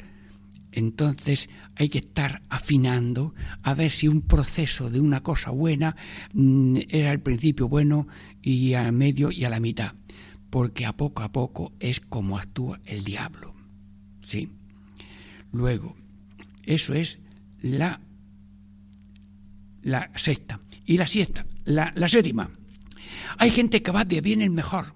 entonces 0.72 1.50
hay 1.76 1.90
que 1.90 2.00
estar 2.00 2.44
afinando 2.50 3.34
a 3.64 3.74
ver 3.74 3.92
si 3.92 4.08
un 4.08 4.22
proceso 4.22 4.90
de 4.90 5.00
una 5.00 5.24
cosa 5.24 5.50
buena 5.50 5.96
mm, 6.34 6.78
era 6.90 7.12
al 7.12 7.22
principio 7.22 7.68
bueno 7.68 8.08
y 8.42 8.76
a 8.76 8.92
medio 8.92 9.32
y 9.32 9.46
a 9.46 9.50
la 9.50 9.60
mitad, 9.60 9.96
porque 10.50 10.86
a 10.86 10.96
poco 10.96 11.24
a 11.24 11.32
poco 11.32 11.74
es 11.80 12.00
como 12.00 12.38
actúa 12.38 12.80
el 12.86 13.04
diablo. 13.04 13.56
¿Sí? 14.22 14.52
Luego, 15.52 15.96
eso 16.64 16.94
es 16.94 17.20
la, 17.62 18.00
la 19.82 20.12
sexta. 20.16 20.60
Y 20.86 20.98
la 20.98 21.08
siesta, 21.08 21.46
la, 21.66 21.92
la 21.96 22.08
séptima. 22.08 22.50
Hay 23.38 23.52
gente 23.52 23.82
que 23.82 23.92
va 23.92 24.06
de 24.06 24.22
bien 24.22 24.42
en 24.42 24.54
mejor 24.54 24.94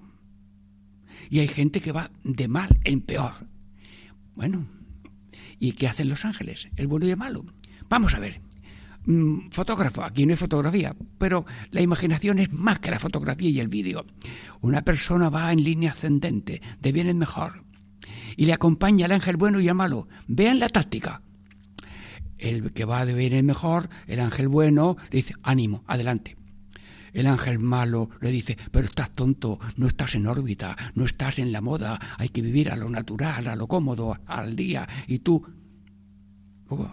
y 1.29 1.39
hay 1.39 1.47
gente 1.47 1.81
que 1.81 1.91
va 1.91 2.11
de 2.23 2.47
mal 2.47 2.79
en 2.83 3.01
peor. 3.01 3.33
Bueno, 4.35 4.67
¿y 5.59 5.73
qué 5.73 5.87
hacen 5.87 6.09
los 6.09 6.25
ángeles? 6.25 6.67
El 6.75 6.87
bueno 6.87 7.05
y 7.07 7.11
el 7.11 7.17
malo. 7.17 7.45
Vamos 7.89 8.13
a 8.13 8.19
ver. 8.19 8.41
Mm, 9.05 9.49
fotógrafo, 9.49 10.03
aquí 10.03 10.25
no 10.25 10.31
hay 10.31 10.37
fotografía, 10.37 10.95
pero 11.17 11.45
la 11.71 11.81
imaginación 11.81 12.39
es 12.39 12.53
más 12.53 12.79
que 12.79 12.91
la 12.91 12.99
fotografía 12.99 13.49
y 13.49 13.59
el 13.59 13.67
vídeo. 13.67 14.05
Una 14.61 14.83
persona 14.83 15.29
va 15.29 15.51
en 15.51 15.63
línea 15.63 15.91
ascendente, 15.91 16.61
de 16.79 16.91
bien 16.91 17.09
en 17.09 17.17
mejor, 17.17 17.63
y 18.37 18.45
le 18.45 18.53
acompaña 18.53 19.05
el 19.05 19.11
ángel 19.11 19.35
bueno 19.35 19.59
y 19.59 19.67
el 19.67 19.75
malo. 19.75 20.07
Vean 20.27 20.59
la 20.59 20.69
táctica. 20.69 21.21
El 22.37 22.71
que 22.73 22.85
va 22.85 23.05
de 23.05 23.13
bien 23.13 23.33
en 23.33 23.45
mejor, 23.45 23.89
el 24.07 24.19
ángel 24.19 24.47
bueno, 24.47 24.97
dice, 25.11 25.33
ánimo, 25.43 25.83
adelante. 25.87 26.37
El 27.13 27.27
ángel 27.27 27.59
malo 27.59 28.09
le 28.21 28.31
dice, 28.31 28.57
pero 28.71 28.85
estás 28.85 29.11
tonto, 29.11 29.59
no 29.77 29.87
estás 29.87 30.15
en 30.15 30.27
órbita, 30.27 30.75
no 30.95 31.05
estás 31.05 31.39
en 31.39 31.51
la 31.51 31.61
moda, 31.61 31.99
hay 32.17 32.29
que 32.29 32.41
vivir 32.41 32.71
a 32.71 32.75
lo 32.75 32.89
natural, 32.89 33.47
a 33.47 33.55
lo 33.55 33.67
cómodo, 33.67 34.17
al 34.25 34.55
día. 34.55 34.87
Y 35.07 35.19
tú... 35.19 35.45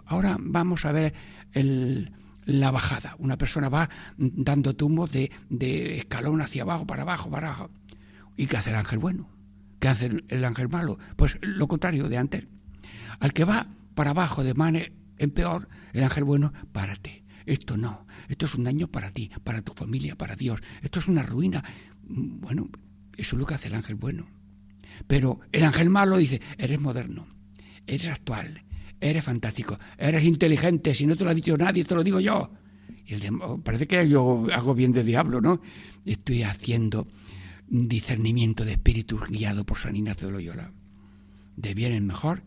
Ahora 0.04 0.36
vamos 0.38 0.84
a 0.84 0.92
ver 0.92 1.14
la 2.44 2.70
bajada. 2.70 3.16
Una 3.18 3.38
persona 3.38 3.70
va 3.70 3.88
dando 4.18 4.76
tumbos 4.76 5.10
de, 5.10 5.30
de 5.48 5.96
escalón 5.96 6.42
hacia 6.42 6.62
abajo, 6.62 6.86
para 6.86 7.02
abajo, 7.02 7.30
para 7.30 7.48
abajo. 7.48 7.70
¿Y 8.36 8.46
qué 8.46 8.58
hace 8.58 8.70
el 8.70 8.76
ángel 8.76 8.98
bueno? 8.98 9.30
¿Qué 9.78 9.88
hace 9.88 10.10
el 10.28 10.44
ángel 10.44 10.68
malo? 10.68 10.98
Pues 11.16 11.38
lo 11.40 11.66
contrario 11.66 12.08
de 12.10 12.18
antes. 12.18 12.46
Al 13.20 13.32
que 13.32 13.44
va 13.44 13.68
para 13.94 14.10
abajo 14.10 14.44
de 14.44 14.54
mano 14.54 14.80
en 15.18 15.30
peor, 15.30 15.68
el 15.92 16.04
ángel 16.04 16.24
bueno, 16.24 16.52
párate. 16.72 17.19
Esto 17.50 17.76
no, 17.76 18.06
esto 18.28 18.46
es 18.46 18.54
un 18.54 18.62
daño 18.62 18.86
para 18.86 19.10
ti, 19.10 19.28
para 19.42 19.60
tu 19.60 19.72
familia, 19.72 20.16
para 20.16 20.36
Dios. 20.36 20.60
Esto 20.82 21.00
es 21.00 21.08
una 21.08 21.24
ruina. 21.24 21.64
Bueno, 22.04 22.68
eso 23.16 23.34
es 23.34 23.40
lo 23.40 23.44
que 23.44 23.54
hace 23.54 23.66
el 23.66 23.74
ángel 23.74 23.96
bueno. 23.96 24.28
Pero 25.08 25.40
el 25.50 25.64
ángel 25.64 25.90
malo 25.90 26.18
dice, 26.18 26.40
eres 26.58 26.80
moderno, 26.80 27.26
eres 27.88 28.06
actual, 28.06 28.62
eres 29.00 29.24
fantástico, 29.24 29.80
eres 29.98 30.22
inteligente, 30.22 30.94
si 30.94 31.06
no 31.06 31.16
te 31.16 31.24
lo 31.24 31.30
ha 31.30 31.34
dicho 31.34 31.58
nadie, 31.58 31.84
te 31.84 31.96
lo 31.96 32.04
digo 32.04 32.20
yo. 32.20 32.52
Y 33.04 33.14
el 33.14 33.40
parece 33.64 33.88
que 33.88 34.08
yo 34.08 34.46
hago 34.52 34.72
bien 34.76 34.92
de 34.92 35.02
diablo, 35.02 35.40
¿no? 35.40 35.60
Estoy 36.04 36.44
haciendo 36.44 37.08
discernimiento 37.66 38.64
de 38.64 38.74
espíritus 38.74 39.28
guiado 39.28 39.66
por 39.66 39.76
San 39.76 39.96
Ignacio 39.96 40.28
de 40.28 40.34
Loyola. 40.34 40.72
De 41.56 41.74
bien 41.74 41.94
en 41.94 42.06
mejor 42.06 42.44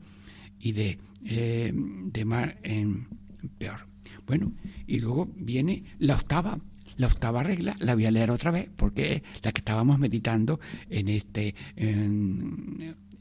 y 0.61 0.71
de, 0.71 0.97
eh, 1.25 1.73
de 1.73 2.23
mal 2.23 2.57
en 2.63 3.09
peor. 3.57 3.92
Bueno, 4.25 4.53
y 4.87 4.99
luego 4.99 5.31
viene 5.35 5.83
la 5.99 6.15
octava. 6.15 6.59
La 6.95 7.07
octava 7.07 7.41
regla 7.41 7.75
la 7.79 7.95
voy 7.95 8.05
a 8.05 8.11
leer 8.11 8.29
otra 8.29 8.51
vez 8.51 8.69
porque 8.75 9.13
es 9.13 9.21
la 9.43 9.51
que 9.51 9.59
estábamos 9.59 9.97
meditando 9.97 10.59
en 10.89 11.09
este 11.09 11.55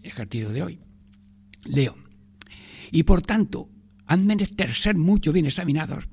ejercicio 0.02 0.50
de 0.50 0.62
hoy. 0.62 0.80
Leo. 1.64 1.96
Y 2.90 3.04
por 3.04 3.22
tanto, 3.22 3.70
han 4.06 4.26
menester 4.26 4.74
ser 4.74 4.96
mucho 4.96 5.32
bien 5.32 5.46
examinados. 5.46 6.08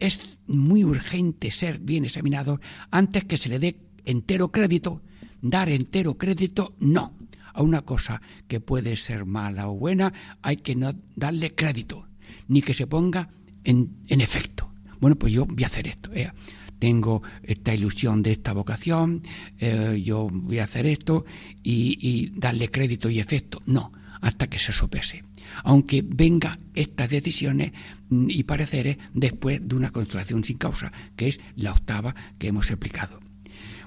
Es 0.00 0.38
muy 0.46 0.84
urgente 0.84 1.50
ser 1.50 1.78
bien 1.78 2.04
examinados 2.04 2.60
antes 2.90 3.24
que 3.24 3.36
se 3.36 3.48
le 3.48 3.58
dé 3.58 3.78
entero 4.04 4.50
crédito. 4.50 5.02
Dar 5.40 5.68
entero 5.68 6.18
crédito, 6.18 6.74
no. 6.80 7.16
A 7.52 7.62
una 7.62 7.82
cosa 7.82 8.20
que 8.46 8.60
puede 8.60 8.96
ser 8.96 9.24
mala 9.24 9.68
o 9.68 9.76
buena, 9.76 10.12
hay 10.42 10.58
que 10.58 10.74
no 10.76 10.92
darle 11.16 11.54
crédito, 11.54 12.08
ni 12.46 12.62
que 12.62 12.74
se 12.74 12.86
ponga 12.86 13.30
en, 13.68 14.20
efecto. 14.20 14.72
Bueno, 15.00 15.16
pues 15.16 15.32
yo 15.32 15.46
voy 15.46 15.62
a 15.64 15.66
hacer 15.66 15.88
esto. 15.88 16.10
eh. 16.14 16.30
Tengo 16.78 17.22
esta 17.42 17.74
ilusión 17.74 18.22
de 18.22 18.32
esta 18.32 18.52
vocación, 18.52 19.22
eh, 19.58 20.00
yo 20.04 20.28
voy 20.30 20.60
a 20.60 20.64
hacer 20.64 20.86
esto 20.86 21.24
y, 21.62 22.30
darle 22.36 22.70
crédito 22.70 23.10
y 23.10 23.18
efecto. 23.18 23.60
No, 23.66 23.92
hasta 24.20 24.46
que 24.46 24.58
se 24.58 24.72
sopese. 24.72 25.24
Aunque 25.64 26.04
venga 26.06 26.60
estas 26.74 27.10
decisiones 27.10 27.72
mm, 28.10 28.30
y 28.30 28.44
pareceres 28.44 28.98
después 29.12 29.60
de 29.66 29.74
una 29.74 29.90
constelación 29.90 30.44
sin 30.44 30.56
causa, 30.56 30.92
que 31.16 31.28
es 31.28 31.40
la 31.56 31.72
octava 31.72 32.14
que 32.38 32.48
hemos 32.48 32.70
explicado. 32.70 33.18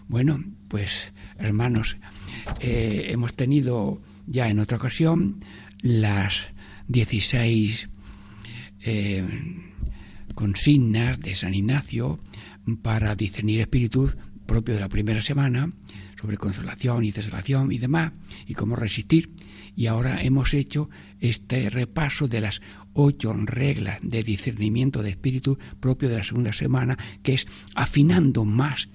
Bueno, 0.10 0.44
pues 0.68 1.14
hermanos, 1.38 1.96
eh, 2.60 3.06
hemos 3.08 3.34
tenido 3.36 4.02
ya 4.28 4.50
en 4.50 4.60
otra 4.60 4.78
ocasión 4.78 5.40
las 5.82 6.48
16 6.90 7.88
eh, 8.84 9.24
consignas 10.34 11.20
de 11.20 11.36
San 11.36 11.54
Ignacio 11.54 12.20
para 12.82 13.16
discernir 13.16 13.62
espíritus 13.62 14.18
propio 14.46 14.74
de 14.74 14.82
la 14.82 14.90
primera 14.90 15.22
semana 15.22 15.70
sobre 16.20 16.38
consolación 16.38 17.04
y 17.04 17.12
desolación 17.12 17.72
y 17.72 17.78
demás 17.78 18.12
y 18.48 18.54
cómo 18.54 18.76
resistir. 18.76 19.32
Y 19.76 19.88
ahora 19.88 20.22
hemos 20.22 20.54
hecho 20.54 20.90
este 21.20 21.70
repaso 21.70 22.28
de 22.28 22.42
las 22.42 22.62
ocho 22.94 23.34
reglas 23.34 24.00
de 24.02 24.22
discernimiento 24.24 25.02
de 25.02 25.12
espíritu 25.12 25.58
propio 25.80 26.10
de 26.10 26.18
la 26.18 26.24
segunda 26.24 26.54
semana 26.54 26.98
que 27.24 27.34
es 27.34 27.48
afinando 27.76 28.44
más 28.44 28.90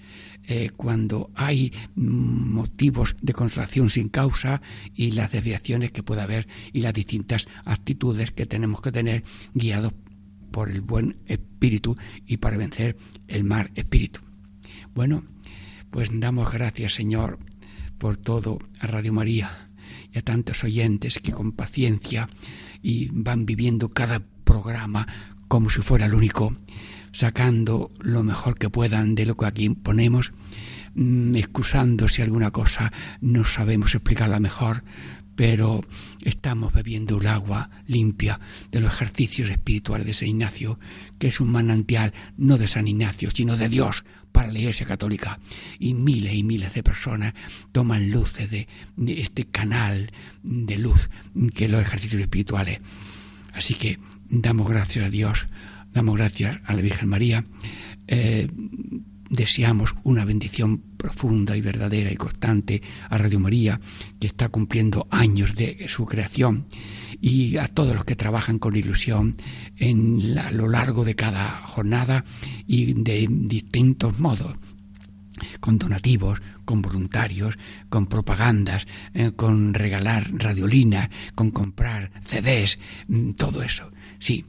eh, 0.49 0.71
cuando 0.77 1.31
hay 1.35 1.73
mm, 1.97 2.53
motivos 2.53 3.17
de 3.21 3.33
consolación 3.33 3.91
sin 3.91 4.09
causa 4.09 4.61
y 4.95 5.13
las 5.13 5.33
desviaciones 5.33 5.91
que 5.91 6.05
pueda 6.05 6.23
haber 6.23 6.47
y 6.73 6.83
las 6.83 6.93
distintas 6.93 7.49
actitudes 7.65 8.31
que 8.31 8.47
tenemos 8.47 8.81
que 8.81 8.93
tener 8.93 9.25
guiados 9.55 9.93
por 10.57 10.71
el 10.71 10.81
buen 10.81 11.19
espíritu 11.27 11.99
y 12.27 12.39
para 12.39 12.57
vencer 12.57 12.97
el 13.29 13.45
mal 13.45 13.71
espíritu. 13.75 14.21
Bueno, 14.95 15.23
pues 15.91 16.09
damos 16.11 16.51
gracias 16.51 16.95
Señor 16.95 17.39
por 17.99 18.17
todo 18.17 18.59
a 18.81 18.87
Radio 18.87 19.13
María 19.13 19.69
y 20.15 20.19
a 20.19 20.23
tantos 20.23 20.65
oyentes 20.65 21.19
que 21.19 21.31
con 21.31 21.53
paciencia 21.53 22.31
y 22.81 23.11
van 23.13 23.45
viviendo 23.45 23.91
cada 23.91 24.23
programa 24.45 25.07
como 25.47 25.69
si 25.69 25.83
fuera 25.83 26.07
el 26.07 26.15
único, 26.15 26.55
sacando 27.13 27.93
lo 28.01 28.23
mejor 28.23 28.57
que 28.57 28.71
puedan 28.71 29.15
de 29.15 29.27
lo 29.27 29.37
que 29.37 29.45
aquí 29.45 29.69
ponemos, 29.69 30.33
mm, 30.95 31.37
excusando 31.37 32.09
si 32.09 32.23
alguna 32.23 32.51
cosa 32.51 32.95
no 33.21 33.45
sabemos 33.45 33.95
explicarla 33.95 34.41
mejor, 34.41 34.85
pero 35.37 35.83
estamos 36.23 36.73
bebiendo 36.73 37.21
el 37.21 37.27
agua 37.27 37.71
limpia 37.87 38.41
de 38.73 38.81
los 38.81 38.95
ejercicios 38.95 39.51
espirituales 39.51 40.07
de 40.07 40.15
San 40.15 40.29
Ignacio, 40.29 40.81
que 41.19 41.29
es 41.29 41.41
un 41.41 41.53
manantial 41.53 42.13
no 42.39 42.57
de 42.57 42.67
San 42.67 42.89
Ignacio, 42.89 43.31
sino 43.31 43.57
de 43.57 43.69
Dios 43.69 44.05
para 44.33 44.51
la 44.51 44.59
Iglesia 44.59 44.87
Católica. 44.87 45.39
Y 45.79 45.95
miles 45.95 46.35
y 46.35 46.43
miles 46.43 46.75
de 46.75 46.83
personas 46.83 47.35
toman 47.71 48.11
luces 48.11 48.51
de, 48.51 48.67
este 48.97 49.45
canal 49.45 50.11
de 50.43 50.79
luz 50.79 51.11
que 51.55 51.69
los 51.69 51.83
ejercicios 51.83 52.23
espirituales. 52.23 52.81
Así 53.53 53.75
que 53.75 53.99
damos 54.29 54.69
gracias 54.69 55.07
a 55.07 55.11
Dios, 55.11 55.49
damos 55.93 56.17
gracias 56.17 56.59
a 56.65 56.75
la 56.75 56.83
Virgen 56.83 57.09
María. 57.09 57.45
Eh, 58.09 58.49
deseamos 59.29 59.95
una 60.03 60.25
bendición 60.25 60.83
profunda 60.97 61.57
y 61.57 61.61
verdadera 61.61 62.13
y 62.13 62.17
constante 62.17 62.83
a 63.09 63.19
Radio 63.19 63.41
María, 63.41 63.81
que 64.19 64.27
está 64.27 64.49
cumpliendo 64.49 65.07
años 65.11 65.55
de 65.55 65.87
su 65.89 66.07
creación, 66.07 66.67
y 67.21 67.57
a 67.57 67.69
todos 67.69 67.95
los 67.95 68.05
que 68.05 68.17
trabajan 68.17 68.59
con 68.59 68.77
ilusión 68.77 69.37
en 69.77 70.37
a 70.39 70.51
lo 70.51 70.69
largo 70.69 71.05
de 71.05 71.15
cada 71.15 71.63
jornada 71.67 72.25
y 72.67 72.93
de 72.93 73.27
distintos 73.29 74.19
modos 74.19 74.55
con 75.61 75.79
donativos, 75.79 76.41
con 76.65 76.83
voluntarios, 76.83 77.59
con 77.89 78.07
propagandas, 78.07 78.87
eh, 79.15 79.33
con 79.33 79.75
regalar 79.75 80.31
radiolinas, 80.33 81.11
con 81.35 81.51
comprar 81.51 82.11
CDs, 82.23 82.79
mm, 83.09 83.33
todo 83.33 83.63
eso. 83.63 83.91
Sí, 84.19 84.47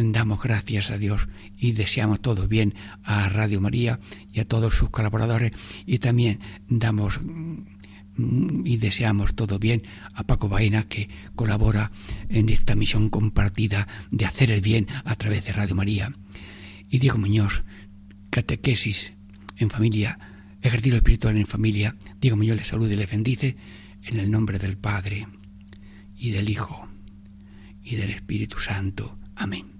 damos 0.00 0.42
gracias 0.42 0.90
a 0.90 0.98
Dios 0.98 1.28
y 1.58 1.72
deseamos 1.72 2.20
todo 2.20 2.48
bien 2.48 2.74
a 3.04 3.28
Radio 3.28 3.60
María 3.60 4.00
y 4.32 4.40
a 4.40 4.44
todos 4.46 4.74
sus 4.74 4.90
colaboradores 4.90 5.52
y 5.86 5.98
también 5.98 6.40
damos 6.68 7.20
mm, 7.22 8.66
y 8.66 8.76
deseamos 8.76 9.34
todo 9.34 9.58
bien 9.58 9.82
a 10.14 10.24
Paco 10.24 10.48
Baena 10.48 10.84
que 10.88 11.08
colabora 11.34 11.90
en 12.28 12.48
esta 12.48 12.74
misión 12.74 13.08
compartida 13.08 13.88
de 14.10 14.24
hacer 14.24 14.50
el 14.50 14.60
bien 14.60 14.86
a 15.04 15.14
través 15.16 15.44
de 15.44 15.52
Radio 15.52 15.74
María. 15.74 16.12
Y 16.88 16.98
Diego 16.98 17.18
Muñoz, 17.18 17.62
catequesis 18.30 19.12
en 19.56 19.70
familia, 19.70 20.18
ejercicio 20.60 20.96
espiritual 20.96 21.36
en 21.36 21.46
familia. 21.46 21.96
Diego 22.20 22.36
Muñoz 22.36 22.56
les 22.56 22.66
saluda 22.66 22.92
y 22.92 22.96
les 22.96 23.10
bendice 23.10 23.56
en 24.02 24.18
el 24.18 24.30
nombre 24.30 24.58
del 24.58 24.76
Padre 24.76 25.26
y 26.16 26.30
del 26.30 26.48
Hijo 26.48 26.88
y 27.82 27.96
del 27.96 28.10
Espíritu 28.10 28.58
Santo. 28.58 29.18
Amén. 29.36 29.79